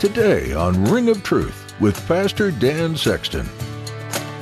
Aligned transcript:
Today 0.00 0.54
on 0.54 0.82
Ring 0.86 1.10
of 1.10 1.22
Truth 1.22 1.74
with 1.78 2.08
Pastor 2.08 2.50
Dan 2.50 2.96
Sexton. 2.96 3.44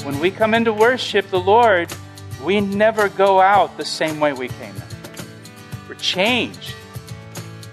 When 0.05 0.21
we 0.21 0.31
come 0.31 0.55
into 0.55 0.73
worship 0.73 1.29
the 1.31 1.41
Lord, 1.41 1.93
we 2.45 2.61
never 2.61 3.09
go 3.09 3.41
out 3.41 3.77
the 3.77 3.85
same 3.85 4.21
way 4.21 4.33
we 4.33 4.47
came 4.47 4.77
in. 4.77 4.83
We're 5.89 5.97
changed. 5.97 6.75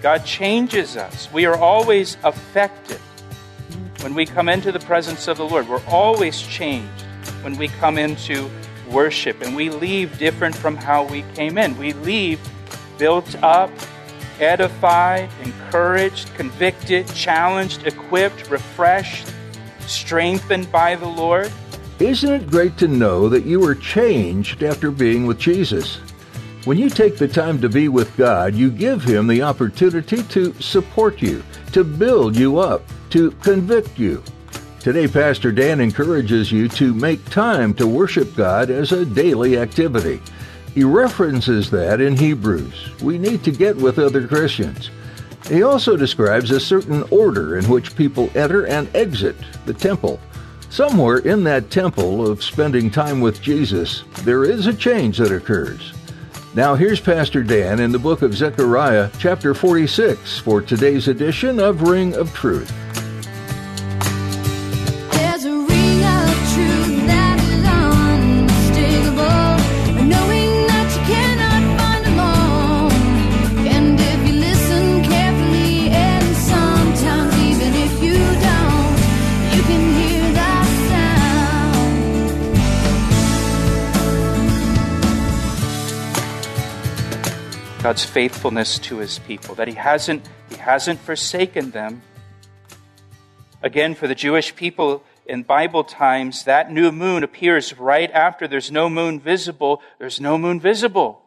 God 0.02 0.26
changes 0.26 0.98
us. 0.98 1.32
We 1.32 1.46
are 1.46 1.56
always 1.56 2.18
affected 2.24 2.98
when 4.02 4.16
we 4.16 4.26
come 4.26 4.50
into 4.50 4.72
the 4.72 4.80
presence 4.80 5.28
of 5.28 5.38
the 5.38 5.46
Lord. 5.46 5.70
We're 5.70 5.86
always 5.86 6.42
changed 6.42 7.04
when 7.44 7.56
we 7.56 7.68
come 7.68 8.00
into 8.00 8.50
worship, 8.90 9.44
and 9.44 9.56
we 9.56 9.70
leave 9.70 10.18
different 10.18 10.56
from 10.56 10.76
how 10.76 11.04
we 11.04 11.22
came 11.36 11.60
in. 11.60 11.78
We 11.78 11.94
leave 11.94 12.40
built 12.98 13.36
up, 13.44 13.70
edified, 14.40 15.30
encouraged, 15.44 16.34
convicted, 16.36 17.08
challenged, 17.14 17.86
equipped, 17.88 18.50
refreshed, 18.50 19.32
strengthened 19.82 20.72
by 20.72 20.96
the 20.96 21.08
Lord. 21.08 21.52
Isn't 22.00 22.34
it 22.34 22.50
great 22.50 22.78
to 22.80 22.88
know 22.88 23.30
that 23.30 23.46
you 23.46 23.60
were 23.60 23.76
changed 23.76 24.64
after 24.64 24.92
being 24.92 25.26
with 25.26 25.40
Jesus? 25.40 25.98
When 26.66 26.78
you 26.78 26.90
take 26.90 27.18
the 27.18 27.28
time 27.28 27.62
to 27.62 27.70
be 27.70 27.90
with 27.90 28.18
God, 28.18 28.56
you 28.56 28.72
give 28.72 29.04
Him 29.04 29.28
the 29.28 29.44
opportunity 29.44 30.24
to 30.24 30.54
support 30.62 31.22
you, 31.22 31.44
to 31.74 31.84
build 31.84 32.36
you 32.36 32.58
up, 32.58 32.84
to 33.12 33.32
convict 33.32 34.00
you. 34.00 34.24
Today, 34.80 35.08
Pastor 35.08 35.52
Dan 35.52 35.80
encourages 35.80 36.52
you 36.52 36.68
to 36.70 36.94
make 36.94 37.24
time 37.30 37.74
to 37.76 37.88
worship 37.88 38.36
God 38.36 38.70
as 38.70 38.92
a 38.92 39.06
daily 39.06 39.58
activity. 39.58 40.22
He 40.76 40.84
references 40.84 41.72
that 41.72 42.02
in 42.02 42.18
Hebrews. 42.18 43.02
We 43.02 43.18
need 43.18 43.46
to 43.46 43.52
get 43.52 43.78
with 43.78 43.98
other 43.98 44.28
Christians. 44.28 44.92
He 45.48 45.64
also 45.64 45.96
describes 45.96 46.52
a 46.52 46.60
certain 46.60 47.04
order 47.12 47.58
in 47.58 47.70
which 47.70 47.96
people 47.96 48.30
enter 48.36 48.68
and 48.68 48.94
exit 48.94 49.38
the 49.66 49.74
temple. 49.74 50.20
Somewhere 50.70 51.20
in 51.20 51.46
that 51.46 51.72
temple 51.72 52.30
of 52.30 52.44
spending 52.44 52.92
time 52.92 53.22
with 53.22 53.42
Jesus, 53.42 54.04
there 54.24 54.44
is 54.44 54.68
a 54.68 54.74
change 54.74 55.18
that 55.20 55.32
occurs. 55.32 55.94
Now, 56.56 56.76
here's 56.76 57.00
Pastor 57.00 57.42
Dan 57.42 57.80
in 57.80 57.94
the 57.94 58.00
book 58.00 58.22
of 58.22 58.36
Zechariah, 58.36 59.10
chapter 59.18 59.54
46, 59.54 60.40
for 60.40 60.62
today's 60.62 61.08
edition 61.08 61.58
of 61.58 61.84
Ring 61.84 62.14
of 62.16 62.34
Truth. 62.34 62.74
God's 87.86 88.04
faithfulness 88.04 88.80
to 88.80 88.98
his 88.98 89.20
people, 89.20 89.54
that 89.54 89.68
he 89.68 89.76
hasn't, 89.76 90.28
he 90.50 90.56
hasn't 90.56 91.00
forsaken 91.02 91.70
them. 91.70 92.02
Again, 93.62 93.94
for 93.94 94.08
the 94.08 94.16
Jewish 94.16 94.56
people 94.56 95.04
in 95.28 95.44
Bible 95.44 95.84
times, 95.84 96.46
that 96.46 96.72
new 96.72 96.92
moon 96.92 97.24
appears 97.24 97.78
right 97.78 98.10
after 98.10 98.48
there's 98.48 98.72
no 98.72 98.90
moon 98.90 99.20
visible. 99.20 99.84
There's 100.00 100.20
no 100.20 100.36
moon 100.36 100.60
visible. 100.60 101.22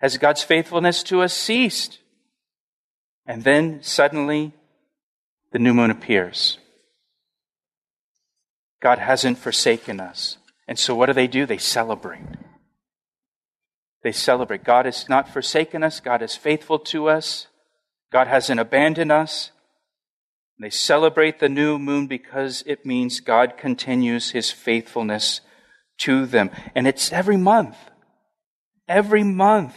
Has 0.00 0.18
God's 0.18 0.42
faithfulness 0.42 1.02
to 1.04 1.22
us 1.22 1.32
ceased? 1.32 2.00
And 3.24 3.42
then 3.42 3.82
suddenly, 3.82 4.52
the 5.50 5.58
new 5.58 5.72
moon 5.72 5.90
appears. 5.90 6.58
God 8.82 8.98
hasn't 8.98 9.38
forsaken 9.38 9.98
us. 9.98 10.36
And 10.68 10.78
so 10.78 10.94
what 10.94 11.06
do 11.06 11.14
they 11.14 11.26
do? 11.26 11.46
They 11.46 11.56
celebrate. 11.56 12.33
They 14.04 14.12
celebrate. 14.12 14.64
God 14.64 14.84
has 14.84 15.08
not 15.08 15.30
forsaken 15.30 15.82
us. 15.82 15.98
God 15.98 16.20
is 16.22 16.36
faithful 16.36 16.78
to 16.78 17.08
us. 17.08 17.48
God 18.12 18.28
hasn't 18.28 18.60
abandoned 18.60 19.10
us. 19.10 19.50
They 20.60 20.70
celebrate 20.70 21.40
the 21.40 21.48
new 21.48 21.78
moon 21.78 22.06
because 22.06 22.62
it 22.66 22.86
means 22.86 23.20
God 23.20 23.56
continues 23.56 24.30
his 24.30 24.52
faithfulness 24.52 25.40
to 25.98 26.26
them. 26.26 26.50
And 26.74 26.86
it's 26.86 27.12
every 27.12 27.38
month. 27.38 27.76
Every 28.86 29.24
month 29.24 29.74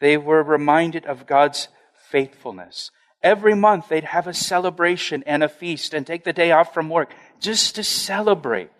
they 0.00 0.16
were 0.16 0.42
reminded 0.42 1.06
of 1.06 1.26
God's 1.26 1.68
faithfulness. 2.10 2.90
Every 3.22 3.54
month 3.54 3.88
they'd 3.88 4.04
have 4.04 4.26
a 4.26 4.34
celebration 4.34 5.22
and 5.26 5.44
a 5.44 5.48
feast 5.48 5.94
and 5.94 6.04
take 6.04 6.24
the 6.24 6.32
day 6.32 6.50
off 6.50 6.74
from 6.74 6.90
work 6.90 7.14
just 7.38 7.76
to 7.76 7.84
celebrate 7.84 8.72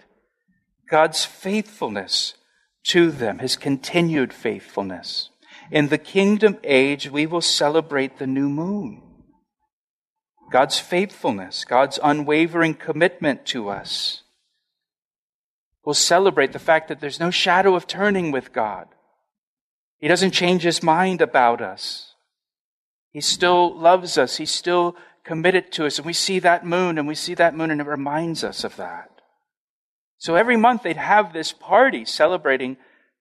God's 0.90 1.24
faithfulness 1.24 2.34
to 2.84 3.10
them, 3.10 3.38
his 3.38 3.56
continued 3.56 4.32
faithfulness. 4.32 5.30
In 5.70 5.88
the 5.88 5.98
kingdom 5.98 6.58
age, 6.62 7.10
we 7.10 7.26
will 7.26 7.40
celebrate 7.40 8.18
the 8.18 8.26
new 8.26 8.48
moon. 8.48 9.02
God's 10.52 10.78
faithfulness, 10.78 11.64
God's 11.64 11.98
unwavering 12.02 12.74
commitment 12.74 13.46
to 13.46 13.68
us. 13.70 14.22
We'll 15.84 15.94
celebrate 15.94 16.52
the 16.52 16.58
fact 16.58 16.88
that 16.88 17.00
there's 17.00 17.20
no 17.20 17.30
shadow 17.30 17.74
of 17.74 17.86
turning 17.86 18.30
with 18.30 18.52
God. 18.52 18.88
He 19.98 20.08
doesn't 20.08 20.32
change 20.32 20.62
his 20.62 20.82
mind 20.82 21.20
about 21.20 21.60
us. 21.60 22.14
He 23.10 23.20
still 23.20 23.76
loves 23.76 24.18
us. 24.18 24.36
He's 24.36 24.50
still 24.50 24.96
committed 25.24 25.72
to 25.72 25.86
us. 25.86 25.98
And 25.98 26.06
we 26.06 26.12
see 26.12 26.38
that 26.40 26.66
moon 26.66 26.98
and 26.98 27.08
we 27.08 27.14
see 27.14 27.34
that 27.34 27.56
moon 27.56 27.70
and 27.70 27.80
it 27.80 27.86
reminds 27.86 28.44
us 28.44 28.64
of 28.64 28.76
that. 28.76 29.13
So 30.24 30.36
every 30.36 30.56
month 30.56 30.84
they'd 30.84 30.96
have 30.96 31.34
this 31.34 31.52
party 31.52 32.06
celebrating 32.06 32.78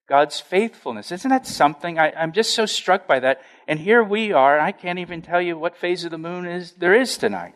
God's 0.07 0.39
faithfulness. 0.39 1.11
Isn't 1.11 1.31
that 1.31 1.45
something? 1.45 1.99
I, 1.99 2.13
am 2.15 2.31
just 2.31 2.55
so 2.55 2.65
struck 2.65 3.07
by 3.07 3.19
that. 3.19 3.41
And 3.67 3.77
here 3.77 4.01
we 4.01 4.31
are. 4.31 4.57
I 4.57 4.71
can't 4.71 4.99
even 4.99 5.21
tell 5.21 5.41
you 5.41 5.57
what 5.57 5.75
phase 5.75 6.05
of 6.05 6.11
the 6.11 6.17
moon 6.17 6.45
is 6.45 6.71
there 6.71 6.93
is 6.93 7.17
tonight. 7.17 7.55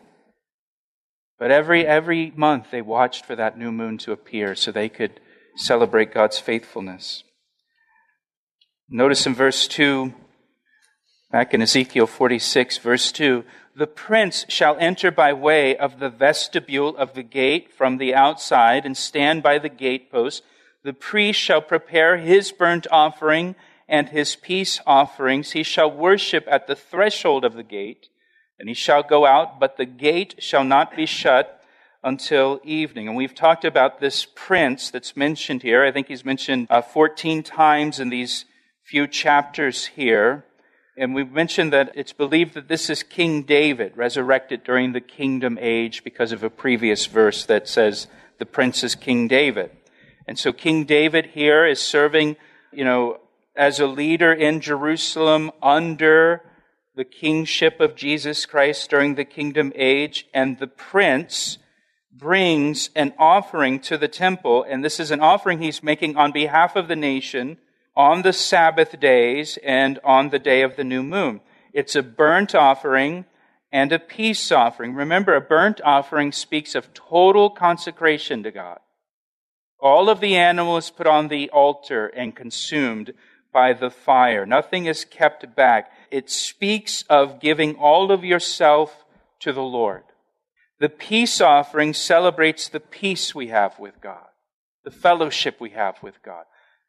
But 1.38 1.50
every 1.50 1.86
every 1.86 2.30
month 2.36 2.70
they 2.70 2.82
watched 2.82 3.24
for 3.24 3.36
that 3.36 3.56
new 3.56 3.72
moon 3.72 3.96
to 3.98 4.12
appear 4.12 4.54
so 4.54 4.70
they 4.70 4.90
could 4.90 5.18
celebrate 5.56 6.12
God's 6.12 6.38
faithfulness. 6.38 7.24
Notice 8.90 9.26
in 9.26 9.34
verse 9.34 9.66
2, 9.66 10.12
back 11.32 11.54
in 11.54 11.62
Ezekiel 11.62 12.06
46, 12.06 12.76
verse 12.76 13.10
2, 13.12 13.44
the 13.78 13.86
prince 13.86 14.44
shall 14.48 14.76
enter 14.78 15.12
by 15.12 15.32
way 15.32 15.76
of 15.76 16.00
the 16.00 16.10
vestibule 16.10 16.96
of 16.96 17.14
the 17.14 17.22
gate 17.22 17.72
from 17.72 17.98
the 17.98 18.12
outside 18.12 18.84
and 18.84 18.96
stand 18.96 19.40
by 19.40 19.56
the 19.56 19.68
gatepost. 19.68 20.42
The 20.82 20.92
priest 20.92 21.38
shall 21.38 21.62
prepare 21.62 22.16
his 22.16 22.50
burnt 22.50 22.88
offering 22.90 23.54
and 23.88 24.08
his 24.08 24.34
peace 24.34 24.80
offerings. 24.84 25.52
He 25.52 25.62
shall 25.62 25.90
worship 25.90 26.44
at 26.50 26.66
the 26.66 26.74
threshold 26.74 27.44
of 27.44 27.54
the 27.54 27.62
gate, 27.62 28.08
and 28.58 28.68
he 28.68 28.74
shall 28.74 29.04
go 29.04 29.24
out, 29.24 29.60
but 29.60 29.76
the 29.76 29.86
gate 29.86 30.34
shall 30.38 30.64
not 30.64 30.96
be 30.96 31.06
shut 31.06 31.62
until 32.02 32.60
evening. 32.64 33.06
And 33.06 33.16
we've 33.16 33.34
talked 33.34 33.64
about 33.64 34.00
this 34.00 34.26
prince 34.34 34.90
that's 34.90 35.16
mentioned 35.16 35.62
here. 35.62 35.84
I 35.84 35.92
think 35.92 36.08
he's 36.08 36.24
mentioned 36.24 36.66
uh, 36.68 36.82
14 36.82 37.44
times 37.44 38.00
in 38.00 38.08
these 38.08 38.44
few 38.82 39.06
chapters 39.06 39.86
here. 39.86 40.44
And 40.98 41.14
we've 41.14 41.30
mentioned 41.30 41.72
that 41.72 41.92
it's 41.94 42.12
believed 42.12 42.54
that 42.54 42.66
this 42.66 42.90
is 42.90 43.04
King 43.04 43.42
David, 43.42 43.96
resurrected 43.96 44.64
during 44.64 44.92
the 44.92 45.00
kingdom 45.00 45.56
age 45.60 46.02
because 46.02 46.32
of 46.32 46.42
a 46.42 46.50
previous 46.50 47.06
verse 47.06 47.44
that 47.44 47.68
says 47.68 48.08
the 48.38 48.46
prince 48.46 48.82
is 48.82 48.96
King 48.96 49.28
David. 49.28 49.70
And 50.26 50.36
so 50.36 50.52
King 50.52 50.84
David 50.84 51.26
here 51.26 51.64
is 51.64 51.80
serving, 51.80 52.36
you 52.72 52.84
know, 52.84 53.20
as 53.54 53.78
a 53.78 53.86
leader 53.86 54.32
in 54.32 54.60
Jerusalem 54.60 55.52
under 55.62 56.42
the 56.96 57.04
kingship 57.04 57.80
of 57.80 57.94
Jesus 57.94 58.44
Christ 58.44 58.90
during 58.90 59.14
the 59.14 59.24
kingdom 59.24 59.72
age. 59.76 60.26
And 60.34 60.58
the 60.58 60.66
prince 60.66 61.58
brings 62.12 62.90
an 62.96 63.14
offering 63.18 63.78
to 63.80 63.96
the 63.96 64.08
temple. 64.08 64.66
And 64.68 64.84
this 64.84 64.98
is 64.98 65.12
an 65.12 65.20
offering 65.20 65.62
he's 65.62 65.80
making 65.80 66.16
on 66.16 66.32
behalf 66.32 66.74
of 66.74 66.88
the 66.88 66.96
nation 66.96 67.58
on 67.98 68.22
the 68.22 68.32
Sabbath 68.32 69.00
days 69.00 69.58
and 69.64 69.98
on 70.04 70.28
the 70.28 70.38
day 70.38 70.62
of 70.62 70.76
the 70.76 70.84
new 70.84 71.02
moon. 71.02 71.40
It's 71.72 71.96
a 71.96 72.02
burnt 72.02 72.54
offering 72.54 73.24
and 73.72 73.92
a 73.92 73.98
peace 73.98 74.52
offering. 74.52 74.94
Remember, 74.94 75.34
a 75.34 75.40
burnt 75.40 75.80
offering 75.84 76.30
speaks 76.30 76.76
of 76.76 76.94
total 76.94 77.50
consecration 77.50 78.44
to 78.44 78.52
God. 78.52 78.78
All 79.80 80.08
of 80.08 80.20
the 80.20 80.36
animals 80.36 80.90
put 80.90 81.08
on 81.08 81.26
the 81.26 81.50
altar 81.50 82.06
and 82.06 82.36
consumed 82.36 83.12
by 83.52 83.72
the 83.72 83.90
fire. 83.90 84.46
Nothing 84.46 84.86
is 84.86 85.04
kept 85.04 85.56
back. 85.56 85.90
It 86.12 86.30
speaks 86.30 87.02
of 87.10 87.40
giving 87.40 87.74
all 87.74 88.12
of 88.12 88.24
yourself 88.24 89.04
to 89.40 89.52
the 89.52 89.62
Lord. 89.62 90.04
The 90.78 90.88
peace 90.88 91.40
offering 91.40 91.94
celebrates 91.94 92.68
the 92.68 92.80
peace 92.80 93.34
we 93.34 93.48
have 93.48 93.76
with 93.80 94.00
God, 94.00 94.28
the 94.84 94.92
fellowship 94.92 95.60
we 95.60 95.70
have 95.70 96.00
with 96.00 96.22
God. 96.22 96.44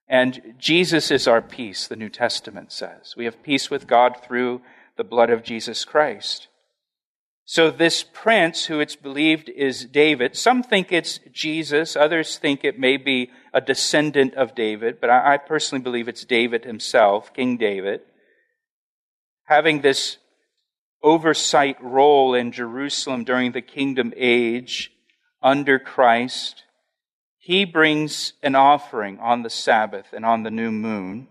And 0.09 0.55
Jesus 0.57 1.11
is 1.11 1.27
our 1.27 1.41
peace, 1.41 1.87
the 1.87 1.95
New 1.95 2.09
Testament 2.09 2.71
says. 2.71 3.13
We 3.15 3.25
have 3.25 3.43
peace 3.43 3.69
with 3.69 3.85
God 3.85 4.17
through 4.23 4.61
the 4.97 5.03
blood 5.03 5.29
of 5.29 5.43
Jesus 5.43 5.85
Christ. 5.85 6.47
So, 7.45 7.71
this 7.71 8.03
prince, 8.03 8.65
who 8.65 8.79
it's 8.79 8.95
believed 8.95 9.49
is 9.49 9.85
David, 9.85 10.35
some 10.35 10.61
think 10.61 10.91
it's 10.91 11.19
Jesus, 11.31 11.95
others 11.95 12.37
think 12.37 12.63
it 12.63 12.77
may 12.77 12.97
be 12.97 13.31
a 13.53 13.61
descendant 13.61 14.35
of 14.35 14.53
David, 14.53 15.01
but 15.01 15.09
I, 15.09 15.37
personally 15.37 15.83
believe 15.83 16.07
it's 16.07 16.25
David 16.25 16.63
himself, 16.63 17.33
King 17.33 17.57
David, 17.57 18.01
having 19.45 19.81
this 19.81 20.17
oversight 21.01 21.81
role 21.81 22.35
in 22.35 22.51
Jerusalem 22.51 23.23
during 23.23 23.51
the 23.51 23.63
kingdom 23.63 24.13
age 24.15 24.91
under 25.41 25.79
Christ. 25.79 26.63
He 27.49 27.65
brings 27.65 28.33
an 28.43 28.53
offering 28.53 29.17
on 29.17 29.41
the 29.41 29.49
Sabbath 29.49 30.13
and 30.13 30.23
on 30.23 30.43
the 30.43 30.51
new 30.51 30.69
moon. 30.69 31.27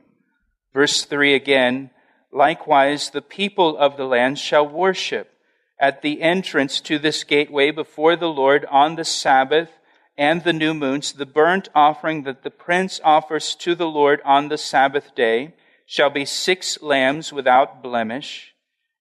Verse 0.75 1.05
3 1.05 1.33
again, 1.33 1.91
likewise 2.33 3.11
the 3.11 3.23
people 3.23 3.79
of 3.79 3.97
the 3.97 4.05
land 4.05 4.37
shall 4.41 4.67
worship 4.67 5.31
at 5.79 6.03
the 6.03 6.21
entrance 6.21 6.81
to 6.81 6.99
this 6.99 7.23
gateway 7.23 7.71
before 7.71 8.17
the 8.17 8.27
Lord 8.27 8.65
on 8.69 8.97
the 8.97 9.05
Sabbath 9.05 9.71
and 10.17 10.43
the 10.43 10.53
new 10.53 10.75
moons, 10.75 11.13
the 11.13 11.25
burnt 11.25 11.69
offering 11.73 12.25
that 12.25 12.43
the 12.43 12.51
prince 12.51 13.01
offers 13.05 13.55
to 13.55 13.77
the 13.77 13.87
Lord 13.87 14.21
on 14.25 14.49
the 14.49 14.59
Sabbath 14.59 15.15
day 15.15 15.55
shall 15.87 16.11
be 16.11 16.25
six 16.25 16.83
lambs 16.83 17.33
without 17.33 17.81
blemish 17.81 18.55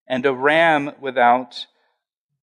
and 0.08 0.24
a 0.24 0.34
ram 0.34 0.92
without 1.02 1.66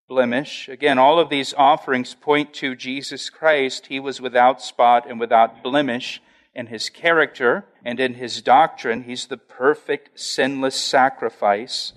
blemish. 0.08 0.68
Again, 0.68 0.98
all 0.98 1.18
of 1.18 1.30
these 1.30 1.54
offerings 1.54 2.14
point 2.14 2.52
to 2.54 2.76
Jesus 2.76 3.30
Christ. 3.30 3.86
He 3.86 3.98
was 3.98 4.20
without 4.20 4.60
spot 4.60 5.08
and 5.08 5.18
without 5.18 5.62
blemish 5.62 6.20
in 6.54 6.66
his 6.66 6.88
character 6.88 7.64
and 7.84 7.98
in 7.98 8.14
his 8.14 8.42
doctrine. 8.42 9.04
He's 9.04 9.26
the 9.26 9.36
perfect, 9.36 10.18
sinless 10.18 10.76
sacrifice 10.76 11.92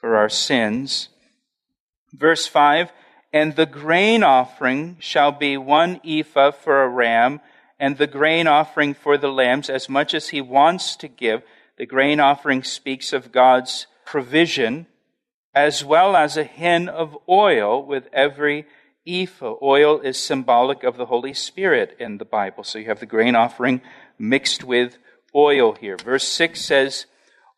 for 0.00 0.16
our 0.16 0.28
sins. 0.28 1.08
Verse 2.12 2.46
5 2.46 2.90
And 3.32 3.56
the 3.56 3.66
grain 3.66 4.22
offering 4.22 4.96
shall 5.00 5.32
be 5.32 5.56
one 5.56 6.00
ephah 6.04 6.50
for 6.50 6.82
a 6.82 6.88
ram, 6.88 7.40
and 7.78 7.96
the 7.96 8.06
grain 8.06 8.46
offering 8.46 8.94
for 8.94 9.16
the 9.16 9.32
lambs, 9.32 9.70
as 9.70 9.88
much 9.88 10.14
as 10.14 10.28
he 10.28 10.40
wants 10.40 10.96
to 10.96 11.08
give. 11.08 11.42
The 11.78 11.86
grain 11.86 12.20
offering 12.20 12.62
speaks 12.62 13.12
of 13.12 13.32
God's 13.32 13.86
provision, 14.04 14.86
as 15.54 15.84
well 15.84 16.16
as 16.16 16.36
a 16.36 16.44
hin 16.44 16.88
of 16.88 17.16
oil 17.28 17.84
with 17.84 18.08
every 18.12 18.66
ephah. 19.06 19.54
Oil 19.62 20.00
is 20.00 20.18
symbolic 20.18 20.84
of 20.84 20.96
the 20.96 21.06
Holy 21.06 21.34
Spirit 21.34 21.96
in 21.98 22.18
the 22.18 22.24
Bible. 22.24 22.64
So 22.64 22.78
you 22.78 22.86
have 22.86 23.00
the 23.00 23.06
grain 23.06 23.34
offering 23.34 23.80
mixed 24.18 24.64
with 24.64 24.98
oil 25.34 25.74
here. 25.74 25.96
Verse 25.96 26.26
6 26.28 26.60
says, 26.60 27.06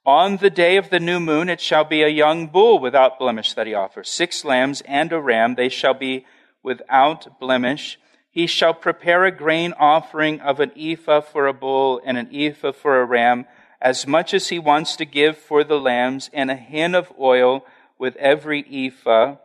on 0.06 0.36
the 0.36 0.50
day 0.50 0.76
of 0.76 0.90
the 0.90 1.00
new 1.00 1.18
moon, 1.18 1.48
it 1.48 1.62
shall 1.62 1.84
be 1.84 2.02
a 2.02 2.08
young 2.08 2.48
bull 2.48 2.78
without 2.78 3.18
blemish 3.18 3.54
that 3.54 3.66
he 3.66 3.72
offers. 3.72 4.10
Six 4.10 4.44
lambs 4.44 4.82
and 4.82 5.10
a 5.12 5.20
ram, 5.20 5.54
they 5.54 5.70
shall 5.70 5.94
be 5.94 6.26
without 6.62 7.40
blemish. 7.40 7.98
He 8.30 8.46
shall 8.46 8.74
prepare 8.74 9.24
a 9.24 9.30
grain 9.30 9.72
offering 9.78 10.40
of 10.40 10.60
an 10.60 10.72
ephah 10.76 11.22
for 11.22 11.46
a 11.46 11.54
bull 11.54 12.02
and 12.04 12.18
an 12.18 12.28
ephah 12.34 12.72
for 12.72 13.00
a 13.00 13.06
ram, 13.06 13.46
as 13.80 14.06
much 14.06 14.34
as 14.34 14.48
he 14.48 14.58
wants 14.58 14.94
to 14.96 15.06
give 15.06 15.38
for 15.38 15.64
the 15.64 15.80
lambs, 15.80 16.28
and 16.34 16.50
a 16.50 16.56
hin 16.56 16.94
of 16.94 17.10
oil 17.18 17.64
with 17.98 18.16
every 18.16 18.62
ephah. 18.86 19.36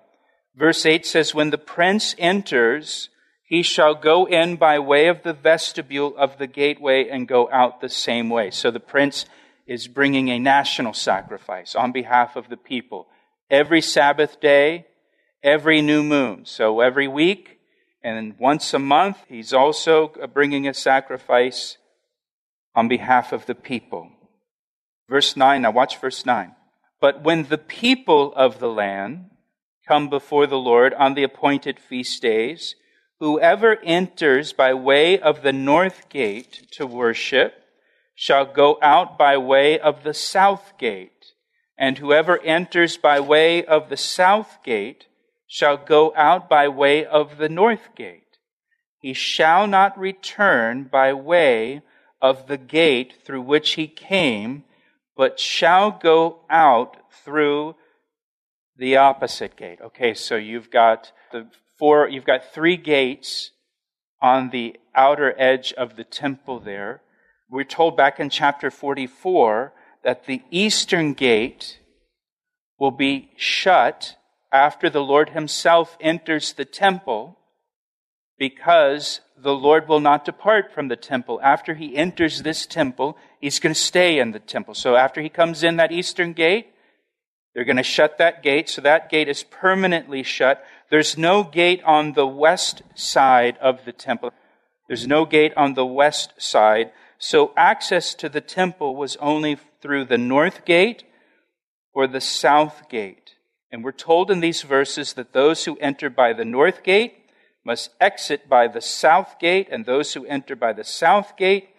Verse 0.55 0.85
8 0.85 1.05
says, 1.05 1.35
When 1.35 1.49
the 1.49 1.57
prince 1.57 2.15
enters, 2.17 3.09
he 3.43 3.63
shall 3.63 3.95
go 3.95 4.25
in 4.25 4.57
by 4.57 4.79
way 4.79 5.07
of 5.07 5.23
the 5.23 5.33
vestibule 5.33 6.15
of 6.17 6.37
the 6.37 6.47
gateway 6.47 7.07
and 7.09 7.27
go 7.27 7.49
out 7.51 7.81
the 7.81 7.89
same 7.89 8.29
way. 8.29 8.51
So 8.51 8.71
the 8.71 8.79
prince 8.79 9.25
is 9.65 9.87
bringing 9.87 10.29
a 10.29 10.39
national 10.39 10.93
sacrifice 10.93 11.75
on 11.75 11.91
behalf 11.91 12.35
of 12.35 12.49
the 12.49 12.57
people 12.57 13.07
every 13.49 13.81
Sabbath 13.81 14.39
day, 14.39 14.85
every 15.43 15.81
new 15.81 16.03
moon. 16.03 16.45
So 16.45 16.79
every 16.79 17.07
week 17.07 17.59
and 18.03 18.35
once 18.39 18.73
a 18.73 18.79
month, 18.79 19.17
he's 19.27 19.53
also 19.53 20.13
bringing 20.33 20.67
a 20.67 20.73
sacrifice 20.73 21.77
on 22.75 22.87
behalf 22.87 23.33
of 23.33 23.45
the 23.45 23.55
people. 23.55 24.09
Verse 25.09 25.35
9, 25.35 25.61
now 25.61 25.71
watch 25.71 25.99
verse 25.99 26.25
9. 26.25 26.55
But 26.99 27.23
when 27.23 27.43
the 27.43 27.57
people 27.57 28.33
of 28.35 28.59
the 28.59 28.69
land 28.69 29.29
come 29.87 30.09
before 30.09 30.47
the 30.47 30.57
Lord 30.57 30.93
on 30.93 31.13
the 31.13 31.23
appointed 31.23 31.79
feast 31.79 32.21
days, 32.21 32.75
whoever 33.19 33.79
enters 33.83 34.53
by 34.53 34.73
way 34.73 35.19
of 35.19 35.41
the 35.41 35.53
north 35.53 36.09
gate 36.09 36.67
to 36.71 36.85
worship 36.85 37.63
shall 38.15 38.45
go 38.45 38.77
out 38.81 39.17
by 39.17 39.37
way 39.37 39.79
of 39.79 40.03
the 40.03 40.13
south 40.13 40.73
gate, 40.77 41.33
and 41.77 41.97
whoever 41.97 42.41
enters 42.43 42.97
by 42.97 43.19
way 43.19 43.63
of 43.63 43.89
the 43.89 43.97
south 43.97 44.57
gate 44.63 45.07
shall 45.47 45.77
go 45.77 46.13
out 46.15 46.49
by 46.49 46.67
way 46.67 47.05
of 47.05 47.37
the 47.37 47.49
north 47.49 47.95
gate. 47.95 48.37
He 48.99 49.13
shall 49.13 49.65
not 49.67 49.97
return 49.97 50.83
by 50.83 51.13
way 51.13 51.81
of 52.21 52.47
the 52.47 52.57
gate 52.57 53.13
through 53.23 53.41
which 53.41 53.71
he 53.71 53.87
came, 53.87 54.65
but 55.19 55.37
shall 55.37 55.91
go 55.91 56.39
out 56.49 56.95
through 57.25 57.75
the 58.77 58.95
opposite 58.95 59.57
gate. 59.57 59.77
Okay, 59.81 60.13
so 60.13 60.37
you've 60.37 60.71
got 60.71 61.11
the 61.33 61.45
four, 61.77 62.07
you've 62.07 62.23
got 62.23 62.53
three 62.53 62.77
gates 62.77 63.51
on 64.21 64.51
the 64.51 64.77
outer 64.95 65.35
edge 65.37 65.73
of 65.73 65.97
the 65.97 66.05
temple 66.05 66.61
there. 66.61 67.01
We're 67.49 67.65
told 67.65 67.97
back 67.97 68.21
in 68.21 68.29
chapter 68.29 68.71
44 68.71 69.73
that 70.05 70.25
the 70.25 70.41
eastern 70.51 71.11
gate 71.11 71.79
will 72.79 72.91
be 72.91 73.31
shut 73.35 74.15
after 74.53 74.89
the 74.89 75.03
Lord 75.03 75.31
himself 75.31 75.97
enters 75.99 76.53
the 76.53 76.63
temple 76.63 77.37
because 78.37 79.19
the 79.41 79.55
Lord 79.55 79.87
will 79.87 79.99
not 79.99 80.25
depart 80.25 80.73
from 80.73 80.87
the 80.87 80.95
temple. 80.95 81.39
After 81.41 81.73
he 81.73 81.95
enters 81.95 82.41
this 82.41 82.65
temple, 82.65 83.17
he's 83.39 83.59
going 83.59 83.73
to 83.73 83.79
stay 83.79 84.19
in 84.19 84.31
the 84.31 84.39
temple. 84.39 84.73
So 84.73 84.95
after 84.95 85.21
he 85.21 85.29
comes 85.29 85.63
in 85.63 85.77
that 85.77 85.91
eastern 85.91 86.33
gate, 86.33 86.67
they're 87.53 87.65
going 87.65 87.77
to 87.77 87.83
shut 87.83 88.17
that 88.17 88.43
gate. 88.43 88.69
So 88.69 88.81
that 88.81 89.09
gate 89.09 89.27
is 89.27 89.43
permanently 89.43 90.23
shut. 90.23 90.63
There's 90.89 91.17
no 91.17 91.43
gate 91.43 91.81
on 91.83 92.13
the 92.13 92.27
west 92.27 92.81
side 92.95 93.57
of 93.59 93.85
the 93.85 93.91
temple. 93.91 94.31
There's 94.87 95.07
no 95.07 95.25
gate 95.25 95.53
on 95.55 95.73
the 95.73 95.85
west 95.85 96.33
side. 96.37 96.91
So 97.17 97.53
access 97.55 98.13
to 98.15 98.29
the 98.29 98.41
temple 98.41 98.95
was 98.95 99.15
only 99.17 99.57
through 99.81 100.05
the 100.05 100.17
north 100.17 100.65
gate 100.65 101.03
or 101.93 102.07
the 102.07 102.21
south 102.21 102.89
gate. 102.89 103.35
And 103.71 103.83
we're 103.83 103.91
told 103.91 104.31
in 104.31 104.39
these 104.39 104.63
verses 104.63 105.13
that 105.13 105.33
those 105.33 105.65
who 105.65 105.77
enter 105.77 106.09
by 106.09 106.33
the 106.33 106.45
north 106.45 106.83
gate 106.83 107.18
must 107.65 107.91
exit 107.99 108.49
by 108.49 108.67
the 108.67 108.81
south 108.81 109.39
gate, 109.39 109.67
and 109.71 109.85
those 109.85 110.13
who 110.13 110.25
enter 110.25 110.55
by 110.55 110.73
the 110.73 110.83
south 110.83 111.37
gate 111.37 111.69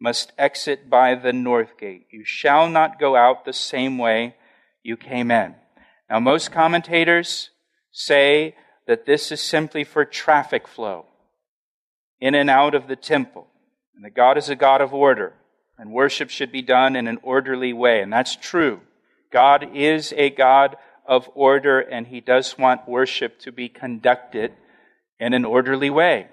must 0.00 0.32
exit 0.38 0.88
by 0.88 1.14
the 1.14 1.32
north 1.32 1.78
gate. 1.78 2.06
You 2.10 2.24
shall 2.24 2.68
not 2.68 3.00
go 3.00 3.16
out 3.16 3.44
the 3.44 3.52
same 3.52 3.98
way 3.98 4.36
you 4.82 4.96
came 4.96 5.30
in. 5.30 5.54
Now, 6.08 6.20
most 6.20 6.52
commentators 6.52 7.50
say 7.90 8.54
that 8.86 9.06
this 9.06 9.30
is 9.32 9.40
simply 9.40 9.84
for 9.84 10.04
traffic 10.04 10.66
flow 10.66 11.06
in 12.20 12.34
and 12.34 12.48
out 12.48 12.74
of 12.74 12.88
the 12.88 12.96
temple 12.96 13.46
and 13.98 14.04
that 14.04 14.14
God 14.14 14.38
is 14.38 14.48
a 14.48 14.54
God 14.54 14.80
of 14.80 14.94
order, 14.94 15.34
and 15.76 15.90
worship 15.90 16.30
should 16.30 16.52
be 16.52 16.62
done 16.62 16.94
in 16.94 17.08
an 17.08 17.18
orderly 17.20 17.72
way. 17.72 18.00
And 18.00 18.12
that's 18.12 18.36
true. 18.36 18.80
God 19.32 19.74
is 19.74 20.14
a 20.16 20.30
God 20.30 20.76
of 21.04 21.28
order, 21.34 21.80
and 21.80 22.06
He 22.06 22.20
does 22.20 22.56
want 22.56 22.88
worship 22.88 23.40
to 23.40 23.50
be 23.50 23.68
conducted 23.68 24.52
in 25.20 25.34
an 25.34 25.44
orderly 25.44 25.90
way. 25.90 26.28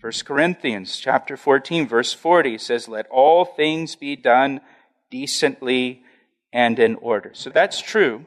1 0.00 0.12
Corinthians 0.24 0.96
chapter 0.98 1.36
14, 1.36 1.88
verse 1.88 2.12
40 2.12 2.58
says, 2.58 2.88
Let 2.88 3.06
all 3.08 3.44
things 3.44 3.96
be 3.96 4.14
done 4.16 4.60
decently 5.10 6.02
and 6.52 6.78
in 6.78 6.94
order. 6.96 7.30
So 7.34 7.50
that's 7.50 7.80
true. 7.80 8.24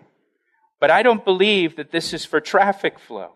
But 0.80 0.92
I 0.92 1.04
don't 1.04 1.24
believe 1.24 1.76
that 1.78 1.92
this 1.92 2.14
is 2.14 2.26
for 2.26 2.42
traffic 2.42 3.00
flow. 3.00 3.32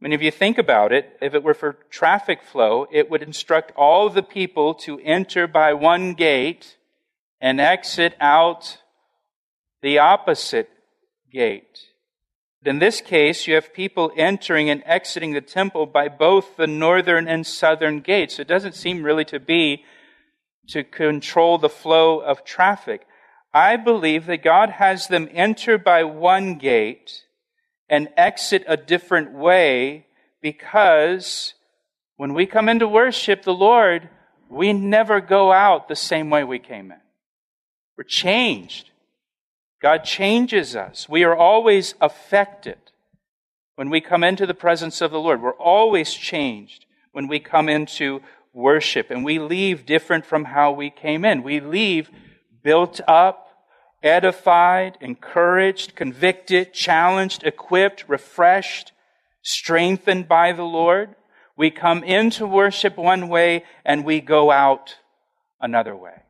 I 0.00 0.04
mean, 0.04 0.12
if 0.12 0.22
you 0.22 0.30
think 0.30 0.58
about 0.58 0.92
it, 0.92 1.16
if 1.20 1.34
it 1.34 1.42
were 1.42 1.54
for 1.54 1.78
traffic 1.90 2.42
flow, 2.44 2.86
it 2.92 3.10
would 3.10 3.22
instruct 3.22 3.72
all 3.76 4.08
the 4.08 4.22
people 4.22 4.74
to 4.74 5.00
enter 5.00 5.48
by 5.48 5.72
one 5.72 6.14
gate 6.14 6.76
and 7.40 7.60
exit 7.60 8.14
out 8.20 8.78
the 9.82 9.98
opposite 9.98 10.70
gate. 11.32 11.87
In 12.64 12.80
this 12.80 13.00
case, 13.00 13.46
you 13.46 13.54
have 13.54 13.72
people 13.72 14.10
entering 14.16 14.68
and 14.68 14.82
exiting 14.84 15.32
the 15.32 15.40
temple 15.40 15.86
by 15.86 16.08
both 16.08 16.56
the 16.56 16.66
northern 16.66 17.28
and 17.28 17.46
southern 17.46 18.00
gates. 18.00 18.38
It 18.38 18.48
doesn't 18.48 18.74
seem 18.74 19.04
really 19.04 19.24
to 19.26 19.38
be 19.38 19.84
to 20.68 20.82
control 20.82 21.58
the 21.58 21.68
flow 21.68 22.18
of 22.18 22.44
traffic. 22.44 23.06
I 23.54 23.76
believe 23.76 24.26
that 24.26 24.42
God 24.42 24.70
has 24.70 25.06
them 25.06 25.28
enter 25.32 25.78
by 25.78 26.04
one 26.04 26.58
gate 26.58 27.24
and 27.88 28.08
exit 28.16 28.64
a 28.66 28.76
different 28.76 29.32
way 29.32 30.06
because 30.42 31.54
when 32.16 32.34
we 32.34 32.44
come 32.44 32.68
into 32.68 32.86
worship 32.86 33.42
the 33.42 33.54
Lord, 33.54 34.10
we 34.50 34.72
never 34.72 35.20
go 35.20 35.52
out 35.52 35.88
the 35.88 35.96
same 35.96 36.28
way 36.28 36.44
we 36.44 36.58
came 36.58 36.90
in. 36.90 37.00
We're 37.96 38.04
changed. 38.04 38.87
God 39.80 40.04
changes 40.04 40.74
us. 40.74 41.08
We 41.08 41.24
are 41.24 41.36
always 41.36 41.94
affected 42.00 42.78
when 43.76 43.90
we 43.90 44.00
come 44.00 44.24
into 44.24 44.46
the 44.46 44.54
presence 44.54 45.00
of 45.00 45.10
the 45.10 45.20
Lord. 45.20 45.40
We're 45.40 45.52
always 45.52 46.12
changed 46.12 46.84
when 47.12 47.28
we 47.28 47.38
come 47.38 47.68
into 47.68 48.20
worship 48.52 49.10
and 49.10 49.24
we 49.24 49.38
leave 49.38 49.86
different 49.86 50.26
from 50.26 50.46
how 50.46 50.72
we 50.72 50.90
came 50.90 51.24
in. 51.24 51.44
We 51.44 51.60
leave 51.60 52.10
built 52.64 53.00
up, 53.06 53.48
edified, 54.02 54.98
encouraged, 55.00 55.94
convicted, 55.94 56.72
challenged, 56.72 57.44
equipped, 57.44 58.04
refreshed, 58.08 58.92
strengthened 59.42 60.26
by 60.26 60.52
the 60.52 60.64
Lord. 60.64 61.14
We 61.56 61.70
come 61.70 62.02
into 62.02 62.46
worship 62.46 62.96
one 62.96 63.28
way 63.28 63.64
and 63.84 64.04
we 64.04 64.20
go 64.20 64.50
out 64.50 64.96
another 65.60 65.94
way 65.94 66.22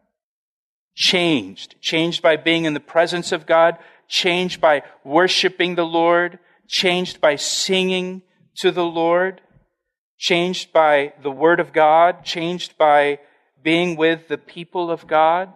changed. 0.99 1.77
Changed 1.81 2.21
by 2.23 2.37
being 2.37 2.65
in 2.65 2.75
the 2.75 2.81
presence 2.81 3.31
of 3.31 3.47
God, 3.47 3.79
changed 4.09 4.61
by 4.61 4.83
worshiping 5.05 5.77
the 5.77 5.87
Lord, 5.87 6.41
changed 6.67 7.21
by 7.21 7.37
singing 7.37 8.23
to 8.57 8.73
the 8.73 8.85
Lord, 8.85 9.41
changed 10.19 10.73
by 10.73 11.13
the 11.23 11.31
Word 11.31 11.61
of 11.61 11.73
God, 11.73 12.25
changed 12.25 12.77
by 12.77 13.21
being 13.63 13.97
with 13.97 14.27
the 14.27 14.39
people 14.39 14.91
of 14.91 15.07
God. 15.07 15.53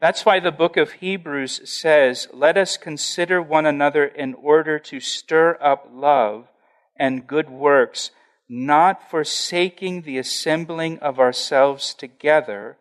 That's 0.00 0.26
why 0.26 0.40
the 0.40 0.50
book 0.50 0.76
of 0.76 0.92
Hebrews 0.92 1.70
says, 1.70 2.26
Let 2.32 2.58
us 2.58 2.76
consider 2.76 3.40
one 3.40 3.66
another 3.66 4.04
in 4.04 4.34
order 4.34 4.80
to 4.80 4.98
stir 4.98 5.56
up 5.62 5.88
love 5.92 6.48
and 6.96 7.26
good 7.26 7.48
works, 7.48 8.10
not 8.48 9.08
forsaking 9.08 10.02
the 10.02 10.18
assembling 10.18 10.98
of 10.98 11.20
ourselves 11.20 11.94
together 11.94 12.78